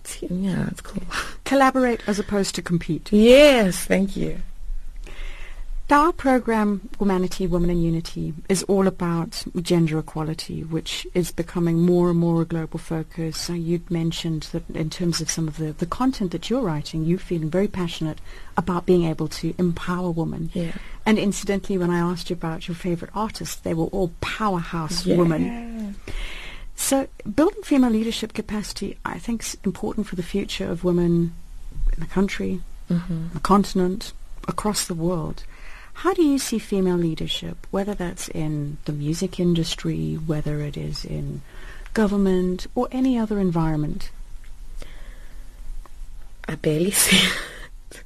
it's 0.04 0.22
yeah, 0.24 0.68
it's 0.70 0.82
cool. 0.82 1.04
Collaborate 1.46 2.02
as 2.08 2.20
opposed 2.20 2.56
to 2.56 2.62
compete. 2.62 3.12
Yes, 3.12 3.78
thank 3.86 4.16
you. 4.18 4.40
Now, 5.90 6.06
our 6.06 6.14
program, 6.14 6.88
Womanity, 7.00 7.50
Women 7.50 7.70
in 7.70 7.82
Unity, 7.82 8.34
is 8.48 8.64
all 8.64 8.88
about 8.88 9.44
gender 9.62 10.00
equality, 10.00 10.64
which 10.64 11.06
is 11.14 11.34
becoming 11.34 11.80
more 11.80 12.10
and 12.12 12.18
more 12.18 12.44
a 12.44 12.46
global 12.46 12.80
focus. 12.80 13.38
So 13.38 13.52
you'd 13.52 13.92
mentioned 13.92 14.44
that 14.54 14.70
in 14.70 14.90
terms 14.90 15.20
of 15.20 15.30
some 15.30 15.50
of 15.50 15.58
the, 15.58 15.74
the 15.74 15.86
content 15.86 16.32
that 16.32 16.50
you're 16.50 16.62
writing, 16.62 17.04
you're 17.04 17.20
feeling 17.20 17.50
very 17.50 17.68
passionate 17.68 18.20
about 18.56 18.86
being 18.86 19.04
able 19.04 19.28
to 19.28 19.54
empower 19.58 20.12
women. 20.12 20.50
Yeah. 20.54 20.72
And 21.06 21.20
incidentally, 21.20 21.78
when 21.78 21.90
I 21.90 22.00
asked 22.00 22.30
you 22.30 22.36
about 22.36 22.70
your 22.70 22.76
favorite 22.76 23.12
artists, 23.14 23.58
they 23.58 23.74
were 23.74 23.88
all 23.88 24.14
powerhouse 24.22 25.06
Yeah. 25.06 25.18
women. 25.18 25.96
So 26.82 27.08
building 27.36 27.62
female 27.64 27.92
leadership 27.92 28.34
capacity, 28.34 28.98
I 29.06 29.20
think, 29.20 29.44
is 29.44 29.56
important 29.64 30.08
for 30.08 30.16
the 30.16 30.24
future 30.24 30.66
of 30.70 30.84
women 30.84 31.34
in 31.94 32.00
the 32.00 32.08
country, 32.08 32.62
Mm-hmm. 32.90 33.30
the 33.34 33.40
continent, 33.40 34.12
across 34.48 34.86
the 34.88 34.96
world. 34.96 35.44
How 35.94 36.14
do 36.14 36.24
you 36.24 36.38
see 36.40 36.60
female 36.60 36.98
leadership, 36.98 37.56
whether 37.70 37.94
that's 37.94 38.28
in 38.30 38.78
the 38.86 38.92
music 38.92 39.40
industry, 39.40 40.16
whether 40.16 40.60
it 40.62 40.76
is 40.76 41.06
in 41.06 41.42
government 41.94 42.68
or 42.76 42.90
any 42.92 43.18
other 43.18 43.40
environment? 43.40 44.10
I 46.50 46.56
barely 46.56 46.92
see 46.92 47.18
it. 47.18 48.04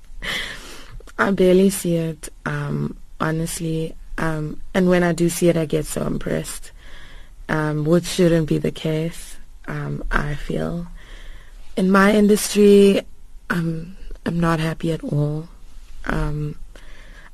I 1.17 1.31
barely 1.31 1.69
see 1.71 1.95
it, 1.95 2.29
um, 2.45 2.97
honestly. 3.19 3.95
Um, 4.19 4.61
and 4.75 4.87
when 4.89 5.01
I 5.01 5.13
do 5.13 5.29
see 5.29 5.49
it, 5.49 5.57
I 5.57 5.65
get 5.65 5.85
so 5.87 6.05
impressed, 6.05 6.71
um, 7.49 7.85
which 7.85 8.05
shouldn't 8.05 8.47
be 8.47 8.57
the 8.57 8.71
case, 8.71 9.37
um, 9.67 10.03
I 10.11 10.35
feel. 10.35 10.87
In 11.77 11.91
my 11.91 12.13
industry, 12.13 13.01
um, 13.49 13.95
I'm 14.25 14.39
not 14.39 14.59
happy 14.59 14.91
at 14.91 15.03
all. 15.03 15.47
Um, 16.05 16.57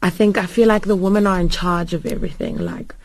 I 0.01 0.09
think 0.09 0.37
I 0.37 0.45
feel 0.45 0.67
like 0.67 0.85
the 0.85 0.95
women 0.95 1.27
are 1.27 1.39
in 1.39 1.49
charge 1.49 1.93
of 1.93 2.05
everything. 2.05 2.57
Like 2.57 2.95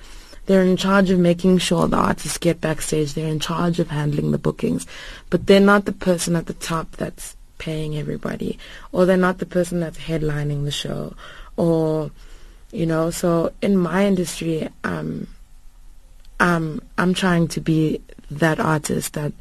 they're 0.46 0.62
in 0.62 0.76
charge 0.76 1.10
of 1.10 1.18
making 1.18 1.58
sure 1.58 1.86
the 1.86 1.96
artists 1.96 2.38
get 2.38 2.60
backstage. 2.60 3.14
They're 3.14 3.28
in 3.28 3.40
charge 3.40 3.78
of 3.78 3.90
handling 3.90 4.30
the 4.30 4.38
bookings, 4.38 4.86
but 5.28 5.46
they're 5.46 5.60
not 5.60 5.84
the 5.84 5.92
person 5.92 6.36
at 6.36 6.46
the 6.46 6.54
top 6.54 6.92
that's 6.92 7.36
paying 7.58 7.96
everybody, 7.96 8.58
or 8.92 9.06
they're 9.06 9.16
not 9.16 9.38
the 9.38 9.46
person 9.46 9.80
that's 9.80 9.98
headlining 9.98 10.64
the 10.64 10.70
show, 10.70 11.14
or 11.56 12.10
you 12.72 12.86
know. 12.86 13.10
So 13.10 13.52
in 13.60 13.76
my 13.76 14.06
industry, 14.06 14.68
um, 14.84 15.26
um, 16.40 16.80
I'm 16.98 17.14
trying 17.14 17.48
to 17.48 17.60
be 17.60 18.00
that 18.30 18.60
artist 18.60 19.14
that 19.14 19.32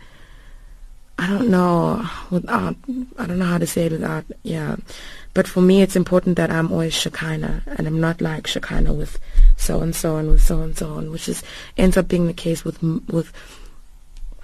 I 1.17 1.27
don't 1.27 1.49
know 1.49 2.05
without 2.29 2.75
I 3.17 3.25
don't 3.25 3.39
know 3.39 3.45
how 3.45 3.57
to 3.57 3.67
say 3.67 3.85
it 3.85 3.93
without 3.93 4.25
yeah. 4.43 4.75
But 5.33 5.47
for 5.47 5.61
me, 5.61 5.81
it's 5.81 5.95
important 5.95 6.35
that 6.37 6.51
I'm 6.51 6.71
always 6.71 6.93
Shekinah, 6.93 7.63
and 7.65 7.87
I'm 7.87 7.99
not 7.99 8.21
like 8.21 8.47
Shekinah 8.47 8.93
with 8.93 9.19
so 9.55 9.81
and 9.81 9.95
so 9.95 10.17
and 10.17 10.29
with 10.29 10.41
so 10.41 10.61
and 10.61 10.77
so 10.77 10.97
and 10.97 11.11
which 11.11 11.29
is 11.29 11.43
ends 11.77 11.97
up 11.97 12.07
being 12.07 12.27
the 12.27 12.33
case 12.33 12.65
with 12.65 12.81
with 12.83 13.31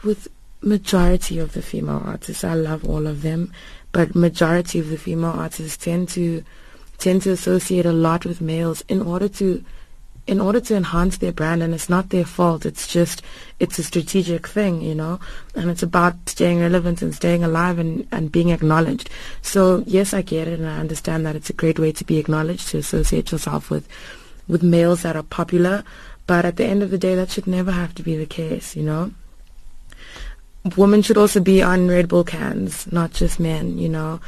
with 0.04 0.28
majority 0.62 1.40
of 1.40 1.54
the 1.54 1.62
female 1.62 2.02
artists. 2.06 2.44
I 2.44 2.54
love 2.54 2.88
all 2.88 3.06
of 3.08 3.22
them, 3.22 3.52
but 3.92 4.16
majority 4.16 4.80
of 4.80 4.90
the 4.90 4.98
female 4.98 5.32
artists 5.32 5.78
tend 5.78 6.10
to 6.10 6.44
tend 6.98 7.24
to 7.24 7.32
associate 7.32 7.86
a 7.86 7.92
lot 7.92 8.26
with 8.26 8.40
males 8.40 8.82
in 8.88 9.02
order 9.02 9.28
to 9.28 9.64
in 10.28 10.40
order 10.40 10.60
to 10.62 10.76
enhance 10.76 11.18
their 11.18 11.32
brand 11.32 11.64
and 11.64 11.74
it's 11.74 11.90
not 11.90 12.10
their 12.10 12.26
fault. 12.26 12.66
It's 12.66 12.88
just 12.88 13.22
it's 13.60 13.80
a 13.80 13.84
strategic 13.84 14.48
thing 14.48 14.82
you 14.82 14.96
know? 14.96 15.20
And 15.56 15.70
it's 15.70 15.84
about 15.84 16.30
staying 16.30 16.60
relevant 16.60 17.02
and 17.02 17.14
staying 17.14 17.44
alive 17.44 17.80
and, 17.80 18.08
and 18.12 18.32
being 18.32 18.50
acknowledged. 18.50 19.10
So 19.42 19.84
yes 19.88 20.14
i 20.14 20.22
get 20.22 20.48
it 20.48 20.60
and 20.60 20.70
i 20.70 20.78
understand 20.78 21.26
that 21.26 21.36
it's 21.36 21.50
a 21.50 21.54
great 21.54 21.80
way 21.80 21.92
to 21.94 22.06
be 22.06 22.18
acknowledged 22.18 22.70
to 22.70 22.78
associate 22.78 23.32
yourself 23.32 23.70
with 23.70 23.88
with 24.48 24.64
males 24.64 25.04
that 25.04 25.16
are 25.16 25.24
popular. 25.24 25.84
But 26.28 26.46
at 26.46 26.56
the 26.58 26.66
end 26.66 26.84
of 26.84 26.92
the 26.92 26.98
day 26.98 27.16
that 27.16 27.32
should 27.32 27.48
never 27.48 27.72
have 27.72 27.96
to 27.96 28.04
be 28.04 28.16
the 28.16 28.26
case 28.26 28.76
you 28.76 28.84
know? 28.84 29.12
Women 30.78 31.02
should 31.02 31.18
also 31.18 31.40
be 31.40 31.64
on 31.64 31.88
red 31.88 32.08
bull 32.08 32.24
cans 32.24 32.92
not 32.92 33.12
just 33.12 33.40
men 33.40 33.80
you 33.80 33.90
know? 33.90 34.22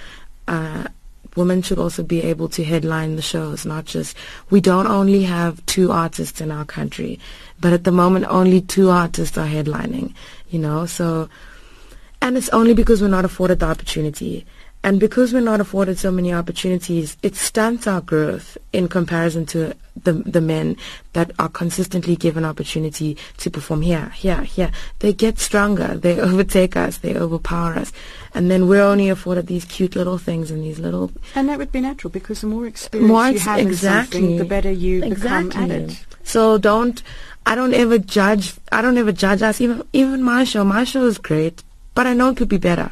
Uh 0.47 0.87
women 1.35 1.61
should 1.61 1.79
also 1.79 2.03
be 2.03 2.21
able 2.21 2.47
to 2.49 2.63
headline 2.63 3.15
the 3.15 3.21
shows, 3.21 3.65
not 3.65 3.85
just, 3.85 4.15
we 4.49 4.61
don't 4.61 4.87
only 4.87 5.23
have 5.23 5.65
two 5.65 5.91
artists 5.91 6.41
in 6.41 6.51
our 6.51 6.65
country, 6.65 7.19
but 7.59 7.73
at 7.73 7.83
the 7.83 7.91
moment 7.91 8.25
only 8.29 8.61
two 8.61 8.89
artists 8.89 9.37
are 9.37 9.47
headlining, 9.47 10.13
you 10.49 10.59
know, 10.59 10.85
so, 10.85 11.29
and 12.21 12.37
it's 12.37 12.49
only 12.49 12.73
because 12.73 13.01
we're 13.01 13.07
not 13.07 13.25
afforded 13.25 13.59
the 13.59 13.65
opportunity. 13.65 14.45
And 14.85 14.99
because 14.99 15.33
we're 15.33 15.39
not 15.39 15.61
afforded 15.61 15.97
so 15.97 16.11
many 16.11 16.33
opportunities, 16.33 17.15
it 17.23 17.37
stunts 17.37 17.87
our 17.87 18.01
growth 18.01 18.57
in 18.73 18.89
comparison 18.89 19.45
to 19.47 19.73
the 19.95 20.11
the 20.11 20.41
men 20.41 20.75
that 21.13 21.31
are 21.39 21.47
consistently 21.47 22.17
given 22.17 22.43
opportunity 22.43 23.15
to 23.37 23.49
perform 23.49 23.81
here, 23.81 24.09
here, 24.09 24.41
here. 24.41 24.71
They 24.99 25.13
get 25.13 25.39
stronger. 25.39 25.95
They 25.95 26.19
overtake 26.29 26.75
us. 26.75 26.97
They 26.97 27.15
overpower 27.15 27.75
us. 27.75 27.93
And 28.33 28.51
then 28.51 28.67
we're 28.67 28.83
only 28.83 29.07
afforded 29.07 29.47
these 29.47 29.63
cute 29.63 29.95
little 29.95 30.17
things 30.17 30.51
and 30.51 30.63
these 30.63 30.79
little 30.79 31.11
And 31.35 31.47
that 31.47 31.59
would 31.59 31.71
be 31.71 31.79
natural 31.79 32.11
because 32.11 32.41
the 32.41 32.47
more 32.47 32.67
experience 32.67 33.07
more 33.07 33.29
you 33.29 33.39
have 33.39 33.59
in 33.59 33.67
exactly 33.67 34.19
something, 34.19 34.37
the 34.37 34.45
better 34.45 34.71
you 34.71 35.01
exactly. 35.03 35.49
become 35.49 35.71
at 35.71 35.71
it. 35.71 36.05
So 36.23 36.57
don't 36.57 37.01
I 37.45 37.55
don't 37.55 37.73
ever 37.73 37.99
judge 37.99 38.55
I 38.69 38.81
don't 38.81 38.97
ever 38.97 39.13
judge 39.13 39.41
us 39.41 39.61
even 39.61 39.83
even 39.93 40.23
my 40.23 40.43
show. 40.43 40.65
My 40.65 40.83
show 40.83 41.05
is 41.05 41.17
great, 41.17 41.63
but 41.95 42.05
I 42.05 42.13
know 42.13 42.29
it 42.29 42.37
could 42.37 42.49
be 42.49 42.57
better 42.57 42.91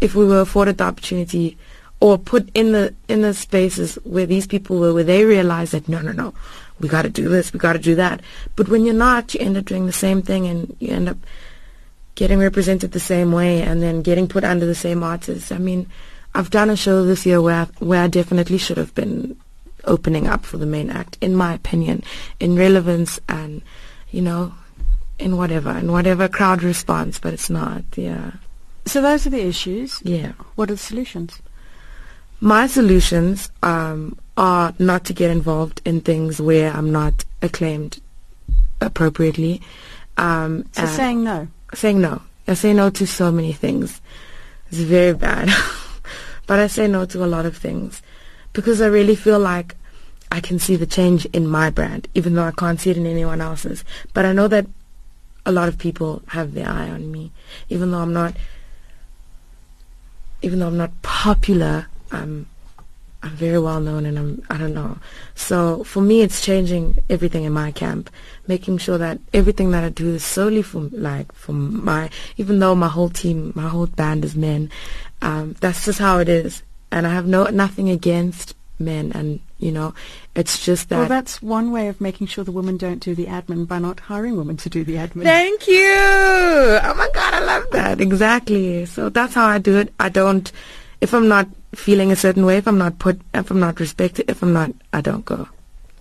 if 0.00 0.14
we 0.14 0.24
were 0.24 0.40
afforded 0.40 0.78
the 0.78 0.84
opportunity 0.84 1.56
or 2.00 2.18
put 2.18 2.48
in 2.54 2.72
the 2.72 2.94
in 3.08 3.22
the 3.22 3.32
spaces 3.32 3.96
where 4.04 4.26
these 4.26 4.46
people 4.46 4.78
were 4.78 4.92
where 4.92 5.04
they 5.04 5.24
realized 5.24 5.72
that 5.72 5.88
no 5.88 6.00
no 6.00 6.12
no 6.12 6.34
we 6.80 6.88
got 6.88 7.02
to 7.02 7.08
do 7.08 7.28
this 7.28 7.52
we 7.52 7.58
got 7.58 7.72
to 7.72 7.78
do 7.78 7.94
that 7.94 8.20
but 8.54 8.68
when 8.68 8.84
you're 8.84 8.94
not 8.94 9.34
you 9.34 9.40
end 9.40 9.56
up 9.56 9.64
doing 9.64 9.86
the 9.86 9.92
same 9.92 10.22
thing 10.22 10.46
and 10.46 10.76
you 10.78 10.92
end 10.92 11.08
up 11.08 11.16
getting 12.14 12.38
represented 12.38 12.92
the 12.92 13.00
same 13.00 13.32
way 13.32 13.62
and 13.62 13.82
then 13.82 14.02
getting 14.02 14.28
put 14.28 14.44
under 14.44 14.66
the 14.66 14.74
same 14.74 15.02
artists 15.02 15.50
i 15.50 15.58
mean 15.58 15.86
i've 16.34 16.50
done 16.50 16.70
a 16.70 16.76
show 16.76 17.04
this 17.04 17.24
year 17.24 17.40
where 17.40 17.62
I, 17.62 17.84
where 17.84 18.02
I 18.02 18.08
definitely 18.08 18.58
should 18.58 18.76
have 18.76 18.94
been 18.94 19.36
opening 19.86 20.26
up 20.26 20.44
for 20.44 20.58
the 20.58 20.66
main 20.66 20.90
act, 20.90 21.16
in 21.20 21.34
my 21.34 21.54
opinion, 21.54 22.02
in 22.40 22.56
relevance 22.56 23.20
and, 23.28 23.62
you 24.10 24.20
know, 24.20 24.52
in 25.18 25.36
whatever, 25.36 25.70
in 25.70 25.90
whatever 25.90 26.28
crowd 26.28 26.62
response, 26.62 27.18
but 27.18 27.32
it's 27.32 27.50
not, 27.50 27.82
yeah. 27.96 28.32
So 28.86 29.02
those 29.02 29.26
are 29.26 29.30
the 29.30 29.44
issues. 29.44 30.00
Yeah. 30.04 30.32
What 30.54 30.70
are 30.70 30.74
the 30.74 30.78
solutions? 30.78 31.40
My 32.40 32.66
solutions 32.66 33.50
um, 33.62 34.18
are 34.36 34.74
not 34.78 35.04
to 35.06 35.12
get 35.12 35.30
involved 35.30 35.82
in 35.84 36.00
things 36.00 36.40
where 36.40 36.72
I'm 36.72 36.92
not 36.92 37.24
acclaimed 37.42 38.00
appropriately. 38.80 39.60
Um, 40.16 40.66
So 40.72 40.86
saying 40.86 41.24
no. 41.24 41.48
saying 41.74 42.00
no. 42.00 42.22
I 42.46 42.54
say 42.54 42.72
no 42.72 42.90
to 42.90 43.06
so 43.06 43.32
many 43.32 43.52
things. 43.52 44.00
It's 44.68 44.78
very 44.78 45.14
bad. 45.14 45.48
but 46.46 46.60
I 46.60 46.68
say 46.68 46.86
no 46.86 47.04
to 47.06 47.24
a 47.24 47.26
lot 47.26 47.44
of 47.44 47.56
things 47.56 48.02
because 48.52 48.80
I 48.80 48.86
really 48.86 49.16
feel 49.16 49.40
like 49.40 49.74
I 50.30 50.40
can 50.40 50.58
see 50.58 50.76
the 50.76 50.86
change 50.86 51.24
in 51.26 51.46
my 51.46 51.70
brand, 51.70 52.08
even 52.14 52.34
though 52.34 52.44
I 52.44 52.52
can't 52.52 52.80
see 52.80 52.90
it 52.90 52.96
in 52.96 53.06
anyone 53.06 53.40
else's. 53.40 53.84
But 54.14 54.24
I 54.26 54.32
know 54.32 54.48
that 54.48 54.66
a 55.44 55.52
lot 55.52 55.68
of 55.68 55.78
people 55.78 56.22
have 56.28 56.54
their 56.54 56.68
eye 56.68 56.90
on 56.90 57.10
me, 57.10 57.32
even 57.68 57.90
though 57.90 57.98
I'm 57.98 58.12
not, 58.12 58.34
even 60.42 60.58
though 60.58 60.68
I'm 60.68 60.76
not 60.76 61.02
popular. 61.02 61.86
I'm, 62.12 62.46
I'm 63.22 63.30
very 63.30 63.58
well 63.58 63.80
known, 63.80 64.06
and 64.06 64.18
I'm, 64.18 64.42
I 64.50 64.56
don't 64.56 64.74
know. 64.74 64.98
So 65.34 65.82
for 65.84 66.00
me, 66.00 66.22
it's 66.22 66.40
changing 66.44 66.98
everything 67.10 67.44
in 67.44 67.52
my 67.52 67.72
camp, 67.72 68.10
making 68.46 68.78
sure 68.78 68.98
that 68.98 69.18
everything 69.34 69.70
that 69.72 69.82
I 69.82 69.88
do 69.88 70.14
is 70.14 70.24
solely 70.24 70.62
for 70.62 70.82
like 70.92 71.32
for 71.32 71.52
my. 71.52 72.10
Even 72.36 72.58
though 72.58 72.74
my 72.74 72.88
whole 72.88 73.08
team, 73.08 73.52
my 73.56 73.68
whole 73.68 73.86
band 73.86 74.24
is 74.24 74.36
men, 74.36 74.70
um, 75.22 75.56
that's 75.60 75.84
just 75.84 75.98
how 75.98 76.18
it 76.18 76.28
is, 76.28 76.62
and 76.92 77.06
I 77.06 77.12
have 77.12 77.26
no 77.26 77.44
nothing 77.46 77.90
against 77.90 78.54
men, 78.78 79.12
and 79.14 79.40
you 79.58 79.72
know, 79.72 79.94
it's 80.34 80.64
just 80.64 80.88
that. 80.88 80.98
Well, 80.98 81.08
that's 81.08 81.40
one 81.40 81.72
way 81.72 81.88
of 81.88 82.00
making 82.00 82.26
sure 82.26 82.44
the 82.44 82.52
women 82.52 82.76
don't 82.76 83.00
do 83.00 83.14
the 83.14 83.26
admin 83.26 83.66
by 83.66 83.78
not 83.78 84.00
hiring 84.00 84.36
women 84.36 84.56
to 84.58 84.70
do 84.70 84.84
the 84.84 84.96
admin. 84.96 85.22
Thank 85.22 85.66
you. 85.66 85.84
Oh 85.86 86.94
my 86.96 87.08
God, 87.12 87.34
I 87.34 87.40
love 87.40 87.64
that. 87.72 88.00
Exactly. 88.00 88.86
So 88.86 89.08
that's 89.08 89.34
how 89.34 89.46
I 89.46 89.58
do 89.58 89.78
it. 89.78 89.92
I 89.98 90.08
don't, 90.08 90.50
if 91.00 91.14
I'm 91.14 91.28
not 91.28 91.48
feeling 91.74 92.12
a 92.12 92.16
certain 92.16 92.44
way, 92.44 92.58
if 92.58 92.68
I'm 92.68 92.78
not 92.78 92.98
put, 92.98 93.20
if 93.34 93.50
I'm 93.50 93.60
not 93.60 93.80
respected, 93.80 94.30
if 94.30 94.42
I'm 94.42 94.52
not, 94.52 94.72
I 94.92 95.00
don't 95.00 95.24
go. 95.24 95.48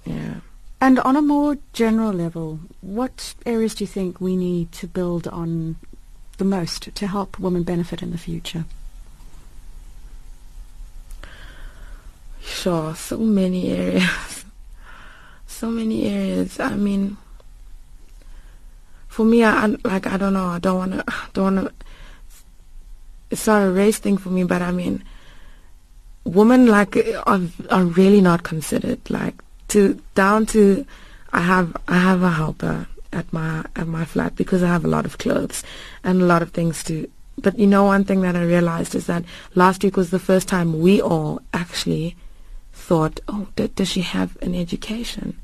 Yeah. 0.06 0.36
And 0.82 1.00
on 1.00 1.16
a 1.16 1.22
more 1.22 1.58
general 1.74 2.12
level, 2.12 2.60
what 2.82 3.34
areas 3.46 3.76
do 3.76 3.84
you 3.84 3.88
think 3.88 4.20
we 4.20 4.36
need 4.36 4.72
to 4.74 4.88
build 4.88 5.28
on 5.28 5.78
the 6.38 6.46
most 6.46 6.94
to 6.94 7.08
help 7.08 7.40
women 7.40 7.64
benefit 7.64 8.04
in 8.04 8.12
the 8.12 8.18
future? 8.18 8.66
Sure. 12.46 12.96
So 12.96 13.18
many 13.18 13.72
areas. 13.72 14.46
so 15.48 15.70
many 15.70 16.08
areas. 16.08 16.60
I 16.60 16.76
mean, 16.76 17.18
for 19.08 19.26
me, 19.26 19.44
I, 19.44 19.66
I 19.66 19.76
like 19.84 20.06
I 20.08 20.18
don't 20.18 20.34
know. 20.34 20.46
I 20.46 20.60
don't 20.60 20.78
want 20.78 20.92
to. 20.94 21.04
Don't 21.34 21.56
want 21.56 21.68
to. 21.68 21.74
It's 23.32 23.48
not 23.48 23.64
a 23.64 23.72
race 23.72 23.98
thing 23.98 24.18
for 24.18 24.30
me, 24.30 24.44
but 24.44 24.62
I 24.62 24.72
mean, 24.72 25.04
women 26.24 26.68
like 26.68 26.96
are 27.26 27.42
are 27.72 27.84
really 27.84 28.22
not 28.22 28.44
considered. 28.44 29.10
Like 29.10 29.36
to 29.70 30.00
down 30.14 30.46
to, 30.48 30.86
I 31.34 31.42
have 31.42 31.76
I 31.88 31.98
have 31.98 32.22
a 32.22 32.32
helper 32.32 32.88
at 33.12 33.32
my 33.34 33.66
at 33.76 33.88
my 33.88 34.06
flat 34.06 34.36
because 34.36 34.62
I 34.62 34.68
have 34.68 34.86
a 34.86 34.90
lot 34.90 35.06
of 35.06 35.18
clothes 35.18 35.64
and 36.04 36.22
a 36.22 36.26
lot 36.26 36.42
of 36.42 36.52
things 36.52 36.84
to. 36.86 37.10
But 37.38 37.58
you 37.58 37.68
know, 37.68 37.86
one 37.86 38.04
thing 38.04 38.22
that 38.22 38.36
I 38.36 38.44
realized 38.44 38.96
is 38.96 39.08
that 39.08 39.26
last 39.56 39.84
week 39.84 39.98
was 39.98 40.12
the 40.12 40.20
first 40.20 40.48
time 40.48 40.80
we 40.80 41.02
all 41.02 41.42
actually 41.54 42.16
thought, 42.76 43.20
oh, 43.28 43.48
d- 43.56 43.68
does 43.68 43.90
she 43.90 44.02
have 44.02 44.38
an 44.42 44.54
education? 44.54 45.40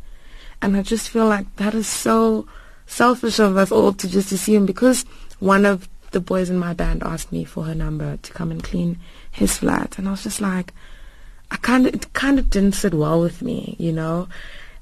And 0.62 0.78
I 0.78 0.84
just 0.84 1.10
feel 1.10 1.26
like 1.26 1.56
that 1.56 1.74
is 1.74 1.88
so 1.88 2.46
selfish 2.86 3.40
of 3.40 3.58
us 3.58 3.72
all 3.72 3.94
to 3.94 4.08
just 4.08 4.32
assume 4.32 4.66
because 4.66 5.04
one 5.40 5.66
of 5.66 5.90
the 6.12 6.20
boys 6.20 6.50
in 6.50 6.60
my 6.60 6.74
band 6.74 7.02
asked 7.04 7.32
me 7.32 7.46
for 7.46 7.64
her 7.64 7.74
number 7.74 8.18
to 8.18 8.34
come 8.34 8.52
and 8.52 8.64
clean 8.64 9.00
his 9.32 9.58
flat, 9.58 9.98
and 9.98 10.08
I 10.08 10.12
was 10.12 10.24
just 10.24 10.42
like, 10.42 10.74
I 11.50 11.58
kind 11.58 11.88
of 11.88 11.96
it 11.96 12.14
kind 12.14 12.38
of 12.38 12.50
didn't 12.50 12.74
sit 12.74 12.94
well 12.94 13.20
with 13.20 13.42
me, 13.42 13.76
you 13.80 13.92
know. 13.92 14.28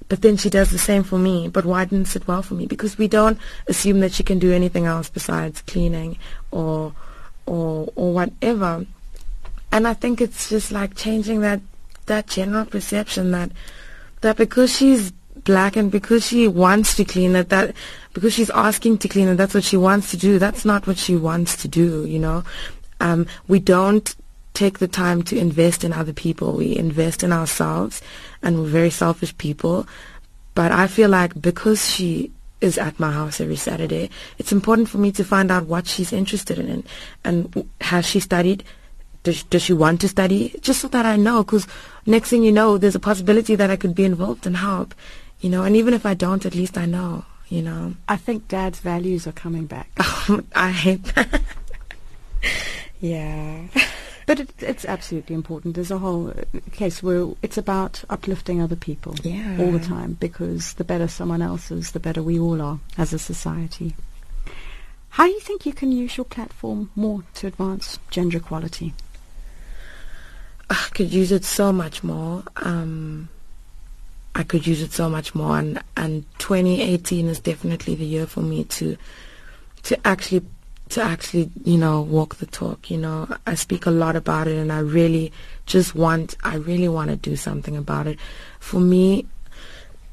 But 0.08 0.24
then 0.24 0.38
she 0.38 0.50
does 0.50 0.72
the 0.72 0.80
same 0.80 1.04
for 1.04 1.20
me. 1.20 1.48
But 1.48 1.66
why 1.66 1.86
didn't 1.86 2.08
it 2.08 2.12
sit 2.12 2.28
well 2.28 2.42
for 2.42 2.56
me? 2.56 2.66
Because 2.66 2.98
we 2.98 3.08
don't 3.08 3.38
assume 3.68 4.00
that 4.00 4.12
she 4.12 4.24
can 4.24 4.40
do 4.40 4.52
anything 4.52 4.86
else 4.86 5.08
besides 5.08 5.62
cleaning 5.62 6.18
or 6.52 6.94
or 7.46 7.90
or 7.96 8.14
whatever. 8.14 8.86
And 9.72 9.88
I 9.88 9.94
think 9.94 10.20
it's 10.20 10.50
just 10.50 10.72
like 10.72 10.96
changing 10.96 11.42
that 11.42 11.62
that 12.10 12.28
general 12.28 12.66
perception 12.66 13.32
that 13.32 13.50
that 14.22 14.36
because 14.36 14.76
she's 14.76 15.12
black 15.46 15.78
and 15.78 15.90
because 15.90 16.26
she 16.26 16.48
wants 16.48 16.96
to 16.96 17.06
clean 17.06 17.36
it, 17.36 17.50
that 17.50 17.74
because 18.14 18.34
she's 18.34 18.50
asking 18.50 18.98
to 18.98 19.08
clean 19.08 19.30
it, 19.30 19.36
that's 19.36 19.54
what 19.54 19.64
she 19.64 19.78
wants 19.78 20.12
to 20.12 20.18
do. 20.18 20.38
That's 20.38 20.66
not 20.66 20.86
what 20.86 20.98
she 20.98 21.16
wants 21.16 21.56
to 21.62 21.68
do, 21.68 22.06
you 22.06 22.20
know. 22.20 22.44
Um, 23.00 23.28
we 23.48 23.60
don't 23.60 24.14
take 24.54 24.80
the 24.80 24.88
time 24.88 25.24
to 25.24 25.38
invest 25.38 25.84
in 25.84 25.94
other 25.94 26.12
people. 26.12 26.54
We 26.54 26.76
invest 26.76 27.24
in 27.24 27.32
ourselves, 27.32 28.02
and 28.42 28.60
we're 28.60 28.68
very 28.68 28.90
selfish 28.90 29.38
people. 29.38 29.88
But 30.54 30.72
I 30.72 30.88
feel 30.88 31.10
like 31.10 31.42
because 31.42 31.90
she 31.90 32.32
is 32.60 32.78
at 32.78 33.00
my 33.00 33.12
house 33.12 33.40
every 33.40 33.56
Saturday, 33.56 34.10
it's 34.38 34.52
important 34.52 34.90
for 34.90 34.98
me 34.98 35.14
to 35.14 35.24
find 35.24 35.50
out 35.50 35.68
what 35.68 35.88
she's 35.88 36.12
interested 36.12 36.60
in, 36.60 36.84
and 37.24 37.70
has 37.80 38.06
she 38.06 38.20
studied 38.20 38.66
does, 39.30 39.44
does 39.44 39.62
she 39.64 39.74
want 39.74 40.02
to 40.02 40.08
study? 40.08 40.54
Just 40.62 40.82
so 40.82 40.88
that 40.90 41.06
I 41.06 41.16
know, 41.16 41.44
because 41.44 41.68
next 42.06 42.30
thing 42.30 42.44
you 42.44 42.52
know, 42.52 42.78
there's 42.78 42.96
a 42.96 43.00
possibility 43.00 43.56
that 43.56 43.70
I 43.70 43.76
could 43.76 43.96
be 43.96 44.06
involved 44.06 44.46
and 44.48 44.58
help, 44.58 44.94
you 45.42 45.50
know. 45.50 45.64
And 45.64 45.76
even 45.76 45.94
if 45.94 46.06
I 46.06 46.14
don't, 46.14 46.46
at 46.46 46.56
least 46.56 46.78
I 46.78 46.86
know, 46.86 47.26
you 47.50 47.62
know. 47.62 47.94
I 48.08 48.18
think 48.18 48.48
Dad's 48.48 48.80
values 48.80 49.28
are 49.28 49.32
coming 49.34 49.66
back. 49.66 49.90
Oh, 50.32 50.42
I 50.56 50.70
hate 50.72 51.04
that. 51.16 51.42
yeah. 53.00 53.68
But 54.26 54.40
it, 54.42 54.50
it's 54.60 54.86
absolutely 54.86 55.34
important. 55.36 55.74
There's 55.74 55.90
a 55.90 55.98
whole 55.98 56.30
uh, 56.30 56.34
case 56.72 57.02
where 57.02 57.30
it's 57.42 57.58
about 57.58 58.04
uplifting 58.12 58.62
other 58.62 58.76
people 58.76 59.16
Yeah. 59.24 59.58
all 59.60 59.72
the 59.72 59.80
time 59.80 60.18
because 60.20 60.74
the 60.76 60.84
better 60.84 61.08
someone 61.08 61.42
else 61.42 61.72
is, 61.72 61.92
the 61.94 62.00
better 62.00 62.22
we 62.22 62.38
all 62.40 62.62
are 62.62 62.80
as 62.98 63.12
a 63.12 63.18
society. 63.18 63.96
How 65.18 65.26
do 65.26 65.32
you 65.32 65.40
think 65.40 65.66
you 65.66 65.74
can 65.74 65.92
use 65.92 66.16
your 66.18 66.26
platform 66.26 66.92
more 66.96 67.24
to 67.36 67.48
advance 67.48 67.98
gender 68.12 68.38
equality? 68.38 68.94
I 70.70 70.88
could 70.94 71.12
use 71.12 71.32
it 71.32 71.46
so 71.46 71.72
much 71.72 72.04
more. 72.04 72.44
Um, 72.58 73.30
I 74.36 74.44
could 74.44 74.68
use 74.68 74.82
it 74.82 74.94
so 74.94 75.10
much 75.10 75.34
more, 75.34 75.58
and 75.58 75.82
and 75.98 76.26
2018 76.40 77.28
is 77.28 77.40
definitely 77.40 77.96
the 77.96 78.06
year 78.06 78.28
for 78.28 78.42
me 78.42 78.64
to 78.66 78.98
to 79.84 80.08
actually 80.08 80.46
to 80.90 81.02
actually 81.02 81.52
you 81.64 81.78
know 81.78 82.02
walk 82.02 82.36
the 82.36 82.46
talk. 82.46 82.92
You 82.92 82.98
know, 82.98 83.28
I 83.48 83.56
speak 83.56 83.86
a 83.86 83.92
lot 83.92 84.16
about 84.16 84.48
it, 84.48 84.58
and 84.58 84.72
I 84.72 84.80
really 84.80 85.32
just 85.66 85.96
want 85.96 86.38
I 86.44 86.56
really 86.56 86.88
want 86.88 87.10
to 87.10 87.16
do 87.16 87.36
something 87.36 87.76
about 87.76 88.08
it. 88.08 88.20
For 88.60 88.80
me, 88.80 89.28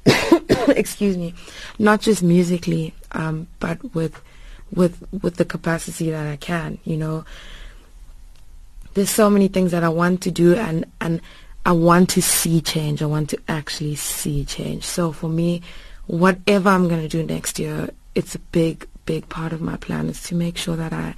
excuse 0.68 1.16
me, 1.16 1.34
not 1.78 2.00
just 2.00 2.22
musically, 2.22 2.94
um, 3.12 3.46
but 3.60 3.94
with 3.94 4.20
with 4.72 5.06
with 5.22 5.36
the 5.36 5.44
capacity 5.44 6.10
that 6.10 6.26
I 6.26 6.36
can. 6.36 6.78
You 6.84 6.96
know, 6.96 7.24
there's 8.96 9.10
so 9.10 9.28
many 9.28 9.46
things 9.46 9.72
that 9.72 9.84
I 9.84 9.90
want 9.90 10.22
to 10.22 10.30
do 10.30 10.54
and 10.54 10.86
and 11.02 11.20
I 11.66 11.72
want 11.72 12.08
to 12.10 12.22
see 12.22 12.62
change. 12.62 13.02
I 13.02 13.06
want 13.06 13.28
to 13.30 13.38
actually 13.46 13.96
see 13.96 14.44
change. 14.44 14.84
So 14.84 15.12
for 15.12 15.28
me, 15.28 15.60
whatever 16.06 16.70
I'm 16.70 16.88
going 16.88 17.02
to 17.02 17.08
do 17.08 17.22
next 17.22 17.58
year, 17.58 17.90
it's 18.14 18.34
a 18.34 18.38
big 18.38 18.88
big 19.04 19.28
part 19.28 19.52
of 19.52 19.60
my 19.60 19.76
plan 19.76 20.08
is 20.08 20.22
to 20.24 20.34
make 20.34 20.56
sure 20.56 20.76
that 20.76 20.94
I 20.94 21.14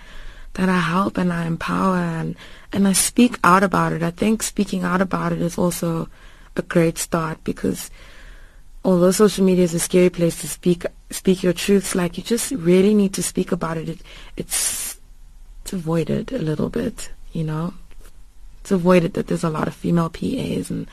that 0.55 0.69
I 0.69 0.81
help 0.81 1.19
and 1.19 1.33
I 1.33 1.47
empower 1.47 1.99
and 1.99 2.35
and 2.73 2.89
I 2.89 2.95
speak 2.95 3.39
out 3.45 3.63
about 3.63 3.93
it. 3.93 4.03
I 4.03 4.11
think 4.11 4.43
speaking 4.43 4.83
out 4.83 5.01
about 5.01 5.33
it 5.33 5.41
is 5.41 5.57
also 5.57 6.09
a 6.57 6.63
great 6.63 6.99
start 6.99 7.45
because 7.45 7.93
although 8.85 9.13
social 9.13 9.45
media 9.45 9.63
is 9.63 9.75
a 9.75 9.79
scary 9.79 10.11
place 10.11 10.41
to 10.41 10.49
speak 10.49 10.85
speak 11.11 11.45
your 11.45 11.53
truths, 11.53 11.95
like 11.95 12.19
you 12.19 12.25
just 12.25 12.51
really 12.51 12.93
need 12.93 13.15
to 13.15 13.23
speak 13.23 13.53
about 13.53 13.77
it. 13.77 13.89
it 13.89 14.01
it's 14.37 14.99
it's 15.63 15.73
avoided 15.73 16.33
a 16.33 16.39
little 16.39 16.71
bit, 16.71 17.11
you 17.33 17.45
know. 17.45 17.75
It's 18.61 18.71
avoided 18.73 19.15
that 19.15 19.29
there's 19.29 19.45
a 19.45 19.51
lot 19.51 19.69
of 19.69 19.75
female 19.75 20.11
PAs, 20.11 20.71
and 20.71 20.87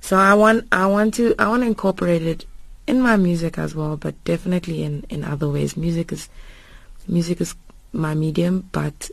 so 0.00 0.16
I 0.16 0.34
want 0.34 0.66
I 0.72 0.86
want 0.86 1.14
to 1.14 1.34
I 1.38 1.48
want 1.48 1.62
to 1.62 1.66
incorporate 1.66 2.22
it 2.22 2.44
in 2.86 3.00
my 3.00 3.16
music 3.16 3.58
as 3.58 3.74
well, 3.74 3.96
but 3.96 4.14
definitely 4.24 4.82
in 4.82 5.04
in 5.08 5.24
other 5.24 5.48
ways. 5.48 5.76
Music 5.76 6.12
is 6.12 6.28
music 7.06 7.40
is 7.40 7.54
my 7.92 8.14
medium, 8.14 8.68
but 8.72 9.10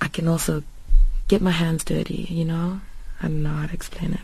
I 0.00 0.08
can 0.08 0.28
also 0.28 0.62
get 1.28 1.40
my 1.40 1.50
hands 1.52 1.84
dirty, 1.84 2.26
you 2.28 2.44
know. 2.44 2.80
I 3.22 3.28
don't 3.28 3.42
know 3.42 3.54
how 3.54 3.66
to 3.66 3.72
explain 3.72 4.12
it. 4.12 4.20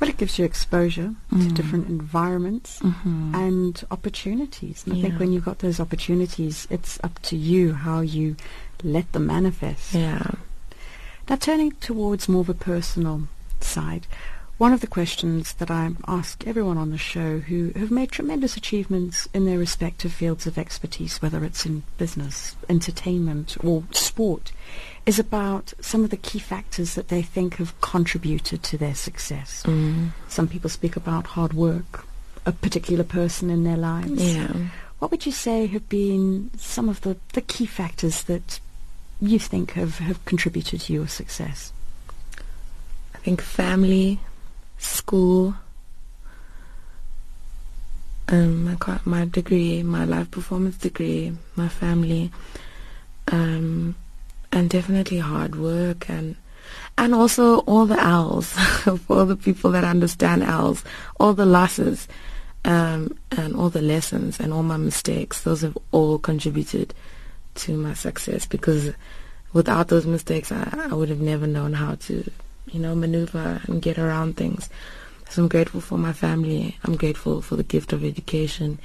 Well, 0.00 0.10
it 0.10 0.16
gives 0.16 0.36
you 0.38 0.44
exposure 0.44 1.14
to 1.30 1.36
Mm. 1.36 1.54
different 1.54 1.86
environments 1.88 2.80
Mm-hmm. 2.80 3.34
and 3.34 3.84
opportunities. 3.92 4.82
And 4.84 4.96
I 4.96 5.02
think 5.02 5.20
when 5.20 5.32
you've 5.32 5.44
got 5.44 5.60
those 5.60 5.78
opportunities, 5.78 6.66
it's 6.70 6.98
up 7.04 7.20
to 7.30 7.36
you 7.36 7.74
how 7.74 8.00
you 8.00 8.34
let 8.82 9.12
them 9.12 9.26
manifest. 9.26 9.94
Yeah. 9.94 10.22
Now, 11.32 11.36
turning 11.36 11.72
towards 11.80 12.28
more 12.28 12.42
of 12.42 12.50
a 12.50 12.52
personal 12.52 13.22
side, 13.58 14.06
one 14.58 14.74
of 14.74 14.82
the 14.82 14.86
questions 14.86 15.54
that 15.54 15.70
I 15.70 15.92
ask 16.06 16.46
everyone 16.46 16.76
on 16.76 16.90
the 16.90 16.98
show 16.98 17.38
who 17.38 17.70
have 17.70 17.90
made 17.90 18.10
tremendous 18.10 18.54
achievements 18.54 19.30
in 19.32 19.46
their 19.46 19.56
respective 19.56 20.12
fields 20.12 20.46
of 20.46 20.58
expertise, 20.58 21.22
whether 21.22 21.42
it's 21.42 21.64
in 21.64 21.84
business, 21.96 22.54
entertainment, 22.68 23.56
or 23.64 23.84
sport, 23.92 24.52
is 25.06 25.18
about 25.18 25.72
some 25.80 26.04
of 26.04 26.10
the 26.10 26.18
key 26.18 26.38
factors 26.38 26.96
that 26.96 27.08
they 27.08 27.22
think 27.22 27.54
have 27.54 27.80
contributed 27.80 28.62
to 28.64 28.76
their 28.76 28.94
success. 28.94 29.62
Mm. 29.64 30.10
Some 30.28 30.48
people 30.48 30.68
speak 30.68 30.96
about 30.96 31.28
hard 31.28 31.54
work, 31.54 32.04
a 32.44 32.52
particular 32.52 33.04
person 33.04 33.48
in 33.48 33.64
their 33.64 33.78
lives. 33.78 34.34
Yeah. 34.34 34.52
What 34.98 35.10
would 35.10 35.24
you 35.24 35.32
say 35.32 35.64
have 35.64 35.88
been 35.88 36.50
some 36.58 36.90
of 36.90 37.00
the, 37.00 37.16
the 37.32 37.40
key 37.40 37.64
factors 37.64 38.24
that 38.24 38.60
you 39.30 39.38
think 39.38 39.72
have, 39.72 39.98
have 39.98 40.24
contributed 40.24 40.80
to 40.82 40.92
your 40.92 41.08
success? 41.08 41.72
I 43.14 43.18
think 43.18 43.40
family, 43.40 44.18
school, 44.78 45.54
um, 48.28 48.64
my, 48.64 48.98
my 49.04 49.24
degree, 49.26 49.82
my 49.82 50.04
life 50.04 50.30
performance 50.30 50.76
degree, 50.76 51.32
my 51.54 51.68
family, 51.68 52.32
um, 53.30 53.94
and 54.50 54.68
definitely 54.68 55.18
hard 55.18 55.56
work 55.56 56.08
and 56.08 56.36
and 56.98 57.14
also 57.14 57.58
all 57.60 57.86
the 57.86 58.00
L's 58.02 58.52
for 58.82 58.98
all 59.08 59.26
the 59.26 59.36
people 59.36 59.70
that 59.72 59.84
understand 59.84 60.42
L's, 60.42 60.84
all 61.18 61.32
the 61.32 61.46
losses, 61.46 62.08
um, 62.64 63.16
and 63.30 63.54
all 63.54 63.70
the 63.70 63.82
lessons 63.82 64.40
and 64.40 64.52
all 64.52 64.62
my 64.62 64.76
mistakes. 64.76 65.42
Those 65.42 65.62
have 65.62 65.76
all 65.90 66.18
contributed 66.18 66.94
to 67.54 67.76
my 67.76 67.94
success 67.94 68.46
because 68.46 68.92
without 69.52 69.88
those 69.88 70.06
mistakes, 70.06 70.50
I, 70.50 70.88
I 70.90 70.94
would 70.94 71.08
have 71.08 71.20
never 71.20 71.46
known 71.46 71.74
how 71.74 71.96
to, 71.96 72.30
you 72.66 72.80
know, 72.80 72.94
maneuver 72.94 73.60
and 73.64 73.82
get 73.82 73.98
around 73.98 74.36
things. 74.36 74.68
So 75.28 75.42
I'm 75.42 75.48
grateful 75.48 75.80
for 75.80 75.96
my 75.96 76.12
family. 76.12 76.76
I'm 76.84 76.96
grateful 76.96 77.40
for 77.40 77.56
the 77.56 77.62
gift 77.62 77.92
of 77.92 78.04
education. 78.04 78.78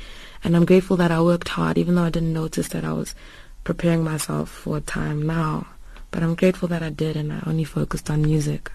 And 0.44 0.56
I'm 0.56 0.66
grateful 0.66 0.96
that 0.98 1.12
I 1.12 1.22
worked 1.22 1.50
hard, 1.50 1.78
even 1.78 1.96
though 1.96 2.06
I 2.06 2.10
didn't 2.10 2.34
notice 2.34 2.70
that 2.70 2.86
I 2.86 2.94
was 2.94 3.14
preparing 3.64 4.04
myself 4.04 4.50
for 4.50 4.78
a 4.78 4.82
time 4.82 5.26
now. 5.26 5.68
But 6.10 6.24
I'm 6.24 6.36
grateful 6.36 6.70
that 6.70 6.82
I 6.82 6.90
did 6.90 7.18
and 7.18 7.34
I 7.34 7.44
only 7.46 7.66
focused 7.66 8.10
on 8.10 8.22
music. 8.22 8.72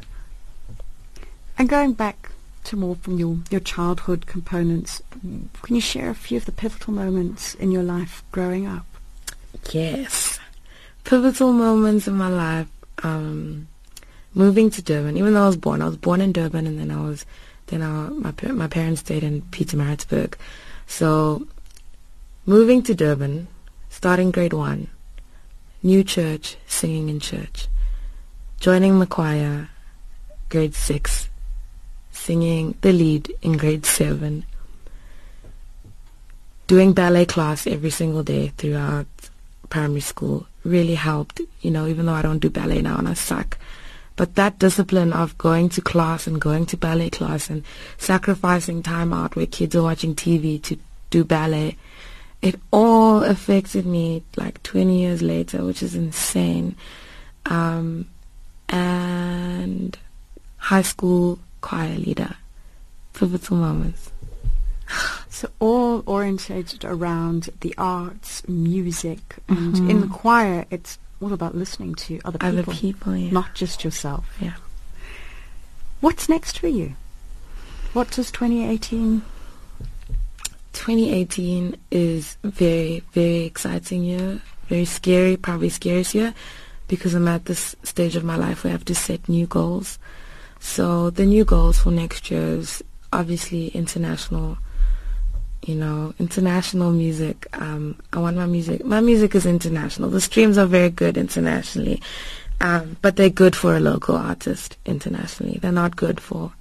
And 1.56 1.68
going 1.68 1.94
back 1.94 2.30
to 2.64 2.76
more 2.76 2.96
from 2.96 3.18
your, 3.18 3.38
your 3.50 3.60
childhood 3.60 4.26
components, 4.26 5.02
can 5.62 5.74
you 5.74 5.80
share 5.80 6.10
a 6.10 6.14
few 6.14 6.36
of 6.36 6.44
the 6.44 6.52
pivotal 6.52 6.92
moments 6.92 7.54
in 7.54 7.72
your 7.72 7.82
life 7.82 8.22
growing 8.32 8.66
up? 8.66 8.84
Yes. 9.70 10.38
Pivotal 11.04 11.52
moments 11.52 12.06
in 12.06 12.14
my 12.14 12.28
life. 12.28 12.68
Um, 13.02 13.68
moving 14.34 14.70
to 14.70 14.82
Durban, 14.82 15.16
even 15.16 15.34
though 15.34 15.44
I 15.44 15.46
was 15.46 15.56
born, 15.56 15.82
I 15.82 15.86
was 15.86 15.96
born 15.96 16.20
in 16.20 16.32
Durban 16.32 16.66
and 16.66 16.78
then 16.78 16.90
I 16.90 17.00
was, 17.00 17.26
then 17.66 17.82
I, 17.82 18.08
my, 18.08 18.32
my 18.52 18.66
parents 18.66 19.00
stayed 19.00 19.24
in 19.24 19.42
Pietermaritzburg. 19.42 20.34
So 20.86 21.46
moving 22.46 22.82
to 22.84 22.94
Durban, 22.94 23.48
starting 23.90 24.30
grade 24.30 24.52
one, 24.52 24.88
new 25.82 26.04
church, 26.04 26.56
singing 26.66 27.08
in 27.08 27.20
church, 27.20 27.68
joining 28.60 29.00
the 29.00 29.06
choir, 29.06 29.68
grade 30.48 30.74
six, 30.74 31.28
singing 32.10 32.74
the 32.80 32.92
lead 32.92 33.34
in 33.42 33.56
grade 33.56 33.84
seven, 33.84 34.44
doing 36.66 36.92
ballet 36.92 37.26
class 37.26 37.66
every 37.66 37.90
single 37.90 38.22
day 38.22 38.52
throughout 38.56 39.06
primary 39.72 40.02
school 40.02 40.46
really 40.64 40.94
helped, 40.94 41.40
you 41.62 41.70
know, 41.70 41.86
even 41.86 42.04
though 42.04 42.12
I 42.12 42.20
don't 42.20 42.40
do 42.40 42.50
ballet 42.50 42.82
now 42.82 42.98
and 42.98 43.08
I 43.08 43.14
suck. 43.14 43.56
But 44.16 44.34
that 44.34 44.58
discipline 44.58 45.14
of 45.14 45.38
going 45.38 45.70
to 45.70 45.80
class 45.80 46.26
and 46.26 46.38
going 46.38 46.66
to 46.66 46.76
ballet 46.76 47.08
class 47.08 47.48
and 47.48 47.64
sacrificing 47.96 48.82
time 48.82 49.14
out 49.14 49.34
where 49.34 49.46
kids 49.46 49.74
are 49.74 49.82
watching 49.82 50.14
TV 50.14 50.62
to 50.64 50.78
do 51.08 51.24
ballet, 51.24 51.78
it 52.42 52.60
all 52.70 53.22
affected 53.22 53.86
me 53.86 54.22
like 54.36 54.62
20 54.62 55.00
years 55.00 55.22
later, 55.22 55.64
which 55.64 55.82
is 55.82 55.94
insane. 55.94 56.76
Um, 57.46 58.10
and 58.68 59.96
high 60.58 60.82
school 60.82 61.38
choir 61.62 61.96
leader, 61.96 62.36
pivotal 63.14 63.56
moments. 63.56 64.11
So 65.30 65.48
all 65.60 66.02
orientated 66.06 66.84
around 66.84 67.48
the 67.60 67.74
arts, 67.78 68.46
music, 68.48 69.36
and 69.48 69.74
Mhm. 69.74 69.90
in 69.90 70.00
the 70.02 70.06
choir, 70.06 70.66
it's 70.70 70.98
all 71.20 71.32
about 71.32 71.54
listening 71.56 71.94
to 71.96 72.20
other 72.24 72.38
people, 72.38 72.58
Other 72.58 72.72
people, 72.72 73.16
yeah. 73.16 73.30
not 73.32 73.54
just 73.54 73.82
yourself. 73.84 74.24
yeah. 74.40 74.54
What's 76.00 76.28
next 76.28 76.58
for 76.58 76.68
you? 76.68 76.94
What 77.92 78.10
does 78.10 78.30
2018? 78.30 79.22
2018 80.72 81.76
is 81.90 82.36
very, 82.42 83.02
very 83.12 83.44
exciting 83.44 84.02
year. 84.04 84.40
Very 84.68 84.84
scary, 84.84 85.36
probably 85.36 85.68
scariest 85.68 86.14
year 86.14 86.34
because 86.88 87.14
I'm 87.14 87.28
at 87.28 87.44
this 87.44 87.76
stage 87.82 88.16
of 88.16 88.24
my 88.24 88.36
life 88.36 88.64
where 88.64 88.70
I 88.70 88.72
have 88.72 88.84
to 88.86 88.94
set 88.94 89.28
new 89.28 89.46
goals. 89.46 89.98
So 90.60 91.10
the 91.10 91.26
new 91.26 91.44
goals 91.44 91.78
for 91.78 91.90
next 91.90 92.30
year 92.30 92.46
is 92.58 92.82
obviously 93.12 93.68
international, 93.68 94.58
you 95.64 95.74
know, 95.74 96.14
international 96.18 96.90
music. 96.90 97.46
Um, 97.54 97.96
I 98.12 98.18
want 98.18 98.36
my 98.36 98.46
music, 98.46 98.84
my 98.84 99.00
music 99.00 99.34
is 99.34 99.46
international. 99.46 100.10
The 100.10 100.20
streams 100.20 100.58
are 100.58 100.66
very 100.66 100.90
good 100.90 101.16
internationally, 101.16 102.02
um, 102.60 102.96
but 103.00 103.16
they're 103.16 103.30
good 103.30 103.54
for 103.54 103.76
a 103.76 103.80
local 103.80 104.16
artist 104.16 104.76
internationally. 104.84 105.58
They're 105.60 105.72
not 105.72 105.96
good 105.96 106.20
for 106.20 106.52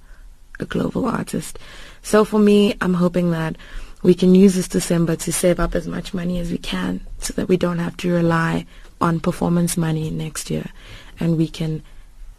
a 0.60 0.64
global 0.64 1.06
artist. 1.06 1.58
So 2.02 2.24
for 2.24 2.38
me, 2.38 2.76
I'm 2.80 2.94
hoping 2.94 3.30
that 3.32 3.56
we 4.02 4.14
can 4.14 4.34
use 4.34 4.54
this 4.54 4.68
December 4.68 5.16
to 5.16 5.32
save 5.32 5.60
up 5.60 5.74
as 5.74 5.86
much 5.86 6.12
money 6.12 6.38
as 6.38 6.50
we 6.50 6.58
can 6.58 7.00
so 7.18 7.32
that 7.34 7.48
we 7.48 7.56
don't 7.56 7.78
have 7.78 7.96
to 7.98 8.12
rely 8.12 8.66
on 9.00 9.20
performance 9.20 9.76
money 9.76 10.10
next 10.10 10.50
year 10.50 10.70
and 11.18 11.36
we 11.36 11.48
can 11.48 11.82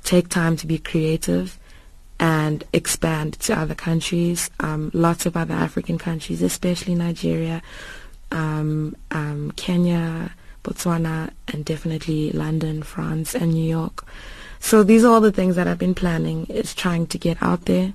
take 0.03 0.27
time 0.29 0.57
to 0.57 0.67
be 0.67 0.77
creative 0.77 1.57
and 2.23 2.63
expand 2.71 3.33
to 3.33 3.53
other 3.53 3.75
countries, 3.75 4.49
um, 4.61 4.89
lots 4.93 5.25
of 5.25 5.35
other 5.35 5.53
African 5.53 5.97
countries, 5.97 6.41
especially 6.41 6.95
Nigeria, 6.95 7.61
um, 8.31 8.95
um, 9.11 9.51
Kenya, 9.57 10.31
Botswana, 10.63 11.31
and 11.49 11.65
definitely 11.65 12.31
London, 12.31 12.81
France, 12.81 13.35
and 13.35 13.53
New 13.53 13.69
York. 13.69 14.05
So 14.61 14.83
these 14.83 15.03
are 15.03 15.11
all 15.11 15.19
the 15.19 15.33
things 15.33 15.57
that 15.57 15.67
I've 15.67 15.77
been 15.77 15.93
planning 15.93 16.45
is 16.45 16.73
trying 16.73 17.07
to 17.07 17.17
get 17.17 17.43
out 17.43 17.65
there 17.65 17.91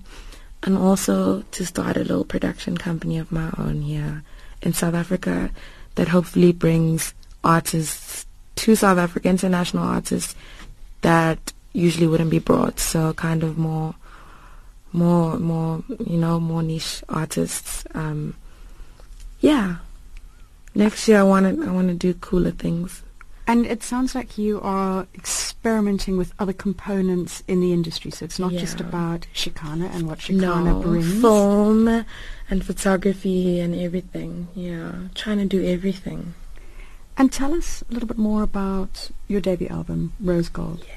and 0.63 0.77
also 0.77 1.41
to 1.53 1.65
start 1.65 1.97
a 1.97 2.01
little 2.01 2.27
production 2.27 2.77
company 2.77 3.17
of 3.17 3.33
my 3.33 3.51
own 3.57 3.81
here 3.81 4.25
in 4.61 4.75
South 4.75 4.93
Africa 4.93 5.51
that 5.95 6.09
hopefully 6.09 6.53
brings 6.53 7.15
artists 7.43 8.27
to 8.57 8.75
South 8.75 8.99
Africa, 8.99 9.31
international 9.31 9.85
artists 9.85 10.35
that 11.01 11.55
usually 11.73 12.07
wouldn't 12.07 12.31
be 12.31 12.41
brought. 12.41 12.79
So 12.79 13.15
kind 13.15 13.43
of 13.43 13.57
more, 13.57 13.95
more, 14.93 15.39
more, 15.39 15.83
you 15.89 16.19
know, 16.19 16.41
more 16.41 16.63
niche 16.63 17.03
artists. 17.09 17.85
Um, 17.95 18.35
yeah. 19.41 19.77
Next 20.75 21.09
year 21.09 21.21
I 21.21 21.23
want 21.23 21.47
to, 21.47 21.69
I 21.69 21.73
want 21.73 21.89
to 21.89 21.95
do 21.95 22.15
cooler 22.15 22.51
things. 22.51 23.03
And 23.47 23.65
it 23.65 23.83
sounds 23.83 24.15
like 24.15 24.37
you 24.37 24.61
are 24.61 25.07
experimenting 25.15 26.19
with 26.19 26.35
other 26.39 26.53
components 26.53 27.43
in 27.49 27.61
the 27.61 27.73
industry. 27.73 28.11
So 28.11 28.27
it's 28.27 28.39
not 28.39 28.53
just 28.53 28.79
about 28.79 29.27
Shekinah 29.33 29.87
and 29.87 30.07
what 30.07 30.21
Shekinah 30.21 30.65
no, 30.65 30.81
brings. 30.81 31.21
film 31.23 32.05
and 32.51 32.65
photography 32.65 33.59
and 33.59 33.75
everything. 33.75 34.49
Yeah, 34.55 34.93
trying 35.15 35.39
to 35.39 35.47
do 35.47 35.65
everything. 35.65 36.35
And 37.17 37.33
tell 37.33 37.55
us 37.55 37.83
a 37.89 37.95
little 37.95 38.07
bit 38.07 38.19
more 38.19 38.43
about 38.43 39.11
your 39.29 39.41
debut 39.41 39.69
album, 39.69 40.13
Rose 40.21 40.51
Gold. 40.51 40.85
Yeah. 40.87 40.95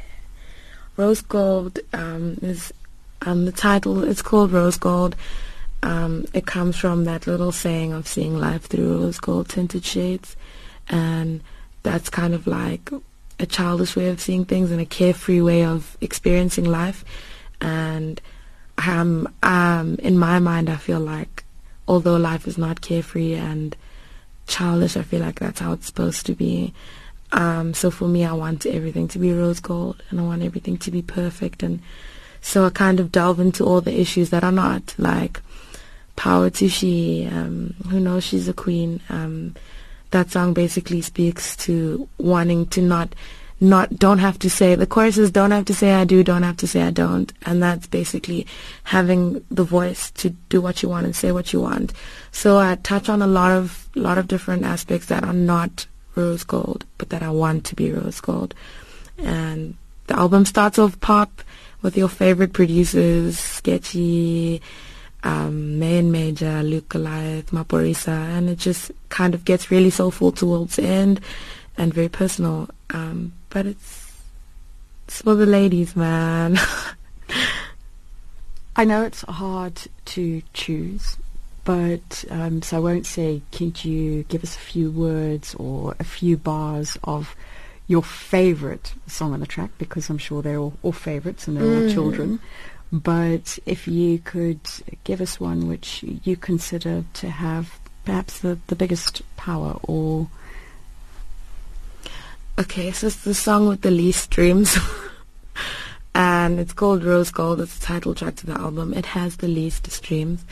Rose 0.97 1.22
Gold 1.22 1.80
um, 1.93 2.38
is 2.41 2.74
um, 3.22 3.45
the 3.45 3.51
title. 3.51 4.03
It's 4.03 4.22
called 4.22 4.51
Rose 4.51 4.78
Gold. 4.78 5.15
Um, 5.84 6.26
it 6.34 6.45
comes 6.45 6.78
from 6.78 7.05
that 7.05 7.26
little 7.28 7.51
saying 7.51 7.93
of 7.93 8.07
seeing 8.07 8.38
life 8.39 8.63
through 8.63 8.99
rose 8.99 9.19
gold 9.19 9.49
tinted 9.49 9.84
shades, 9.84 10.36
and 10.89 11.41
that's 11.82 12.09
kind 12.09 12.36
of 12.36 12.45
like 12.45 12.91
a 13.39 13.45
childish 13.47 13.95
way 13.95 14.09
of 14.09 14.22
seeing 14.22 14.45
things 14.45 14.69
and 14.69 14.80
a 14.80 14.86
carefree 14.86 15.41
way 15.41 15.65
of 15.65 15.97
experiencing 15.99 16.65
life. 16.65 17.03
And 17.59 18.22
um, 18.88 19.28
um, 19.41 19.95
in 19.95 20.19
my 20.19 20.38
mind, 20.38 20.69
I 20.69 20.76
feel 20.76 20.99
like 20.99 21.43
although 21.88 22.17
life 22.17 22.47
is 22.47 22.57
not 22.57 22.82
carefree 22.82 23.34
and 23.34 23.76
childish, 24.45 24.95
I 24.95 25.01
feel 25.01 25.22
like 25.22 25.39
that's 25.39 25.59
how 25.59 25.74
it's 25.74 25.88
supposed 25.88 26.28
to 26.28 26.34
be. 26.34 26.74
Um, 27.32 27.74
so 27.74 27.89
for 27.89 28.07
me, 28.07 28.24
I 28.24 28.34
want 28.34 28.65
everything 28.67 29.07
to 29.09 29.19
be 29.19 29.34
rose 29.34 29.59
gold, 29.59 30.03
and 30.09 30.19
I 30.19 30.24
want 30.24 30.43
everything 30.43 30.78
to 30.78 30.91
be 30.91 31.01
perfect. 31.01 31.63
And 31.63 31.82
so 32.42 32.66
I 32.66 32.70
kind 32.70 33.00
of 33.00 33.12
delve 33.12 33.39
into 33.39 33.66
all 33.66 33.82
the 33.82 34.00
issues 34.00 34.32
that 34.32 34.44
are 34.44 34.52
not, 34.52 34.96
like 34.98 35.42
power 36.16 36.50
to 36.50 36.68
she, 36.68 37.28
um, 37.32 37.76
who 37.89 38.00
knows 38.00 38.24
she's 38.24 38.48
a 38.48 38.54
queen. 38.54 39.02
Um, 39.10 39.56
that 40.12 40.30
song 40.30 40.54
basically 40.54 41.02
speaks 41.02 41.56
to 41.58 42.08
wanting 42.18 42.68
to 42.68 42.82
not 42.82 43.16
not 43.64 43.96
don't 43.96 44.18
have 44.18 44.39
to 44.39 44.50
say 44.50 44.74
the 44.74 44.88
choruses 44.88 45.30
don't 45.30 45.52
have 45.52 45.66
to 45.66 45.74
say 45.74 45.94
I 45.94 46.04
do, 46.04 46.24
don't 46.24 46.42
have 46.42 46.58
to 46.58 46.68
say 46.68 46.82
I 46.82 46.89
don't, 46.89 47.32
and 47.46 47.62
that's 47.62 47.86
basically 47.86 48.48
having 48.84 49.46
the 49.52 49.64
voice 49.64 50.10
to 50.12 50.32
do 50.32 50.60
what 50.60 50.82
you 50.82 50.89
want 50.89 51.06
and 51.06 51.16
say 51.16 51.32
what 51.32 51.54
you 51.54 51.62
want. 51.62 51.94
So 52.32 52.58
I 52.58 52.76
touch 52.76 53.08
on 53.08 53.22
a 53.22 53.28
lot 53.28 53.52
of 53.52 53.88
lot 53.96 54.18
of 54.18 54.28
different 54.28 54.64
aspects 54.64 55.08
that 55.08 55.24
are 55.24 55.34
not 55.34 55.86
rose 56.16 56.44
gold, 56.44 56.86
but 56.98 57.10
that 57.10 57.22
I 57.22 57.30
want 57.30 57.66
to 57.66 57.76
be 57.76 57.92
rose 57.92 58.20
gold. 58.20 58.56
And 59.20 59.78
the 60.12 60.20
album 60.20 60.43
starts 60.43 60.78
off 60.78 60.99
pop 60.99 61.41
with 61.82 61.95
your 61.95 62.09
favorite 62.09 62.51
producers, 62.51 63.39
Sketchy, 63.39 64.62
um, 65.24 65.80
Major, 65.80 66.62
Luke 66.64 66.89
Goliath, 66.89 67.51
Maphorisa, 67.51 68.09
and 68.09 68.49
it 68.49 68.57
just 68.57 68.91
kind 69.07 69.34
of 69.34 69.45
gets 69.45 69.72
really 69.72 69.89
soulful 69.89 70.34
towards 70.34 70.76
the 70.76 70.84
end 70.84 71.22
and 71.78 71.93
very 71.93 72.09
personal. 72.09 72.70
Um, 72.89 73.32
but 73.49 73.66
it's, 73.66 74.22
it's 75.07 75.22
for 75.22 75.36
the 75.36 75.45
ladies, 75.45 75.95
man. 75.95 76.59
I 78.76 78.84
know 78.84 79.03
it's 79.03 79.22
hard 79.22 79.80
to 80.05 80.41
choose, 80.53 81.16
but 81.64 82.26
um, 82.30 82.62
so 82.62 82.76
I 82.76 82.80
won't 82.82 83.05
say, 83.05 83.43
could 83.53 83.86
you 83.86 84.24
give 84.24 84.43
us 84.43 84.57
a 84.57 84.59
few 84.59 84.91
words 84.91 85.55
or 85.55 85.95
a 85.99 86.03
few 86.03 86.36
bars 86.36 86.97
of 87.05 87.34
your 87.92 88.02
favorite 88.02 88.94
song 89.06 89.34
on 89.34 89.42
the 89.42 89.46
track? 89.46 89.70
Because 89.78 90.10
I'm 90.10 90.18
sure 90.18 90.42
they're 90.42 90.58
all, 90.58 90.74
all 90.82 90.94
favorites 90.94 91.48
and 91.48 91.58
they're 91.58 91.66
mm. 91.66 91.88
all 91.88 91.94
children. 91.94 92.39
But 92.92 93.60
if 93.66 93.88
you 93.88 94.20
could 94.20 94.62
give 95.04 95.20
us 95.20 95.39
one 95.39 95.68
which 95.68 96.02
you 96.04 96.38
consider 96.38 97.04
to 97.14 97.30
have 97.30 97.80
perhaps 98.06 98.39
the, 98.39 98.58
the 98.68 98.76
biggest 98.76 99.22
power 99.36 99.78
or... 99.84 100.30
Okay, 102.58 102.92
so 102.92 103.08
it's 103.08 103.24
the 103.24 103.34
song 103.34 103.68
with 103.68 103.82
the 103.82 103.92
least 103.92 104.24
streams. 104.24 104.78
and 106.16 106.60
it's 106.60 106.74
called 106.74 107.04
Rose 107.04 107.32
Gold. 107.32 107.60
It's 107.60 107.78
the 107.78 107.86
title 107.86 108.16
track 108.16 108.36
to 108.38 108.46
the 108.46 108.60
album. 108.60 108.94
It 108.94 109.08
has 109.08 109.38
the 109.38 109.48
least 109.48 109.92
streams. 109.92 110.46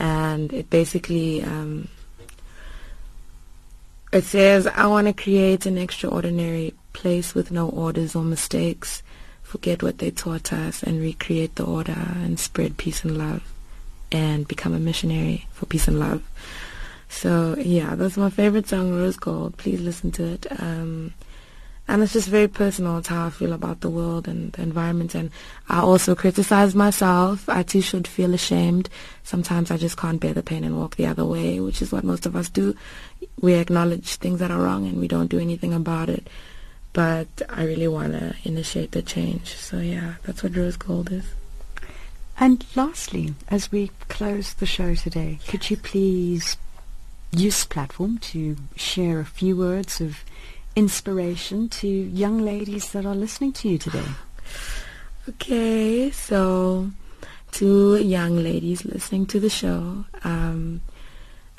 And 0.00 0.52
it 0.52 0.70
basically... 0.70 1.42
Um, 1.42 1.88
it 4.12 4.24
says, 4.24 4.66
I 4.66 4.86
want 4.86 5.06
to 5.06 5.12
create 5.12 5.66
an 5.66 5.78
extraordinary 5.78 6.74
place 6.92 7.34
with 7.34 7.50
no 7.50 7.68
orders 7.68 8.14
or 8.14 8.22
mistakes 8.22 9.02
forget 9.50 9.82
what 9.82 9.98
they 9.98 10.12
taught 10.12 10.52
us 10.52 10.82
and 10.84 11.00
recreate 11.00 11.56
the 11.56 11.64
order 11.64 12.06
and 12.22 12.38
spread 12.38 12.76
peace 12.76 13.02
and 13.02 13.18
love 13.18 13.42
and 14.12 14.46
become 14.46 14.72
a 14.72 14.78
missionary 14.78 15.46
for 15.50 15.66
peace 15.66 15.88
and 15.88 15.98
love. 15.98 16.22
So 17.08 17.56
yeah, 17.58 17.96
that's 17.96 18.16
my 18.16 18.30
favorite 18.30 18.68
song, 18.68 18.94
Rose 18.94 19.16
Gold. 19.16 19.56
Please 19.56 19.80
listen 19.80 20.12
to 20.12 20.24
it. 20.24 20.46
Um, 20.62 21.14
and 21.88 22.00
it's 22.00 22.12
just 22.12 22.28
very 22.28 22.46
personal. 22.46 22.98
It's 22.98 23.08
how 23.08 23.26
I 23.26 23.30
feel 23.30 23.52
about 23.52 23.80
the 23.80 23.90
world 23.90 24.28
and 24.28 24.52
the 24.52 24.62
environment. 24.62 25.16
And 25.16 25.32
I 25.68 25.80
also 25.80 26.14
criticize 26.14 26.76
myself. 26.76 27.48
I 27.48 27.64
too 27.64 27.80
should 27.80 28.06
feel 28.06 28.32
ashamed. 28.32 28.88
Sometimes 29.24 29.72
I 29.72 29.76
just 29.76 29.96
can't 29.96 30.20
bear 30.20 30.32
the 30.32 30.44
pain 30.44 30.62
and 30.62 30.78
walk 30.78 30.94
the 30.94 31.06
other 31.06 31.24
way, 31.24 31.58
which 31.58 31.82
is 31.82 31.90
what 31.90 32.04
most 32.04 32.26
of 32.26 32.36
us 32.36 32.48
do. 32.48 32.76
We 33.40 33.54
acknowledge 33.54 34.14
things 34.14 34.38
that 34.38 34.52
are 34.52 34.62
wrong 34.62 34.86
and 34.86 35.00
we 35.00 35.08
don't 35.08 35.26
do 35.26 35.40
anything 35.40 35.74
about 35.74 36.08
it 36.08 36.28
but 36.92 37.28
I 37.48 37.64
really 37.64 37.88
want 37.88 38.12
to 38.12 38.34
initiate 38.44 38.92
the 38.92 39.02
change. 39.02 39.54
So 39.54 39.78
yeah, 39.78 40.14
that's 40.24 40.42
what 40.42 40.56
Rose 40.56 40.76
Gold 40.76 41.12
is. 41.12 41.24
And 42.38 42.64
lastly, 42.74 43.34
as 43.48 43.70
we 43.70 43.90
close 44.08 44.54
the 44.54 44.66
show 44.66 44.94
today, 44.94 45.38
could 45.46 45.70
you 45.70 45.76
please 45.76 46.56
use 47.32 47.64
platform 47.64 48.18
to 48.18 48.56
share 48.76 49.20
a 49.20 49.24
few 49.24 49.56
words 49.56 50.00
of 50.00 50.24
inspiration 50.74 51.68
to 51.68 51.86
young 51.86 52.38
ladies 52.38 52.92
that 52.92 53.04
are 53.04 53.14
listening 53.14 53.52
to 53.52 53.68
you 53.68 53.78
today? 53.78 54.06
Okay, 55.28 56.10
so 56.10 56.90
to 57.52 57.96
young 57.96 58.36
ladies 58.36 58.84
listening 58.84 59.26
to 59.26 59.38
the 59.38 59.50
show, 59.50 60.06
um, 60.24 60.80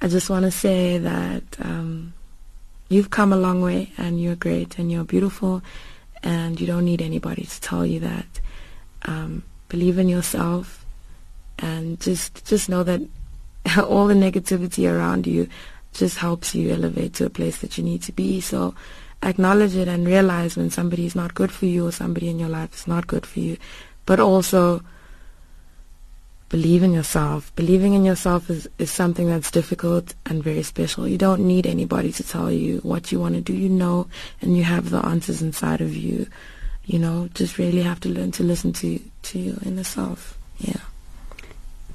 I 0.02 0.08
just 0.08 0.30
want 0.30 0.46
to 0.46 0.52
say 0.52 0.98
that 0.98 1.44
um, 1.60 2.14
You've 2.92 3.10
come 3.10 3.32
a 3.32 3.38
long 3.38 3.62
way 3.62 3.94
and 3.98 4.22
you're 4.22 4.36
great 4.36 4.78
and 4.78 4.92
you're 4.92 5.06
beautiful 5.06 5.62
and 6.24 6.60
you 6.60 6.68
don't 6.68 6.84
need 6.84 7.02
anybody 7.02 7.46
to 7.46 7.62
tell 7.62 7.86
you 7.86 8.02
that. 8.02 8.42
Um, 9.04 9.44
believe 9.70 9.98
in 9.98 10.10
yourself 10.10 10.86
and 11.58 12.02
just 12.02 12.46
just 12.46 12.68
know 12.68 12.84
that 12.84 13.00
all 13.78 14.08
the 14.08 14.14
negativity 14.14 14.92
around 14.92 15.26
you 15.26 15.48
just 15.94 16.18
helps 16.18 16.54
you 16.54 16.70
elevate 16.74 17.14
to 17.14 17.26
a 17.26 17.30
place 17.30 17.60
that 17.60 17.78
you 17.78 17.84
need 17.86 18.04
to 18.04 18.12
be. 18.12 18.42
So 18.42 18.76
acknowledge 19.24 19.78
it 19.78 19.88
and 19.88 20.06
realize 20.06 20.58
when 20.58 20.70
somebody 20.70 21.06
is 21.06 21.16
not 21.16 21.34
good 21.34 21.54
for 21.54 21.68
you 21.68 21.88
or 21.88 21.94
somebody 21.94 22.28
in 22.28 22.40
your 22.40 22.50
life 22.50 22.74
is 22.74 22.88
not 22.88 23.08
good 23.08 23.26
for 23.26 23.40
you. 23.40 23.56
But 24.06 24.20
also 24.20 24.84
believe 26.52 26.84
in 26.84 26.92
yourself. 26.92 27.56
Believing 27.56 27.94
in 27.94 28.04
yourself 28.04 28.50
is, 28.50 28.68
is 28.78 28.92
something 28.92 29.28
that's 29.28 29.50
difficult 29.50 30.14
and 30.26 30.44
very 30.44 30.64
special. 30.64 31.08
You 31.08 31.18
don't 31.18 31.48
need 31.48 31.66
anybody 31.66 32.12
to 32.12 32.24
tell 32.24 32.52
you 32.52 32.80
what 32.80 33.10
you 33.10 33.22
want 33.22 33.36
to 33.36 33.42
do. 33.42 33.54
You 33.54 33.70
know, 33.70 34.08
and 34.42 34.56
you 34.56 34.64
have 34.66 34.90
the 34.90 35.04
answers 35.06 35.42
inside 35.42 35.80
of 35.80 35.96
you. 35.96 36.28
You 36.86 37.00
know, 37.00 37.30
just 37.34 37.58
really 37.58 37.82
have 37.82 38.02
to 38.02 38.10
learn 38.10 38.32
to 38.34 38.44
listen 38.44 38.74
to, 38.74 39.00
to 39.00 39.40
your 39.40 39.58
inner 39.66 39.86
self. 39.86 40.38
Yeah. 40.60 40.82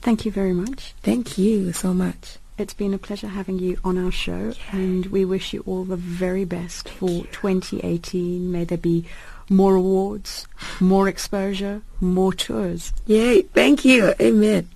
Thank 0.01 0.25
you 0.25 0.33
very 0.33 0.55
much. 0.55 0.95
Thank 1.03 1.37
you 1.37 1.73
so 1.75 1.93
much. 1.93 2.39
It's 2.57 2.73
been 2.73 2.95
a 2.95 2.99
pleasure 2.99 3.29
having 3.29 3.59
you 3.59 3.77
on 3.85 4.03
our 4.03 4.11
show, 4.11 4.55
yeah. 4.57 4.81
and 4.81 5.05
we 5.07 5.27
wish 5.27 5.53
you 5.53 5.63
all 5.67 5.85
the 5.85 5.97
very 5.97 6.47
best 6.47 6.89
Thank 6.89 6.99
for 6.99 7.11
you. 7.11 7.29
2018. 7.33 8.51
May 8.51 8.65
there 8.65 8.79
be 8.79 9.05
more 9.49 9.75
awards, 9.75 10.47
more 10.81 11.09
exposure, 11.09 11.83
more 12.01 12.33
tours. 12.33 12.93
Yay, 13.07 13.43
thank 13.43 13.85
you. 13.85 14.15
Amen. 14.21 14.69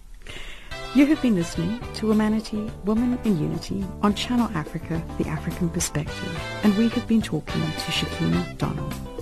You 0.94 1.06
have 1.06 1.22
been 1.22 1.36
listening 1.36 1.78
to 1.94 2.06
Womanity, 2.06 2.68
Woman 2.84 3.18
in 3.24 3.38
Unity 3.38 3.84
on 4.02 4.14
Channel 4.14 4.50
Africa, 4.54 5.00
The 5.18 5.28
African 5.28 5.68
Perspective, 5.68 6.40
and 6.64 6.76
we 6.76 6.88
have 6.88 7.06
been 7.06 7.22
talking 7.22 7.62
to 7.62 7.90
Shekinah 7.92 8.54
Donnell. 8.58 9.19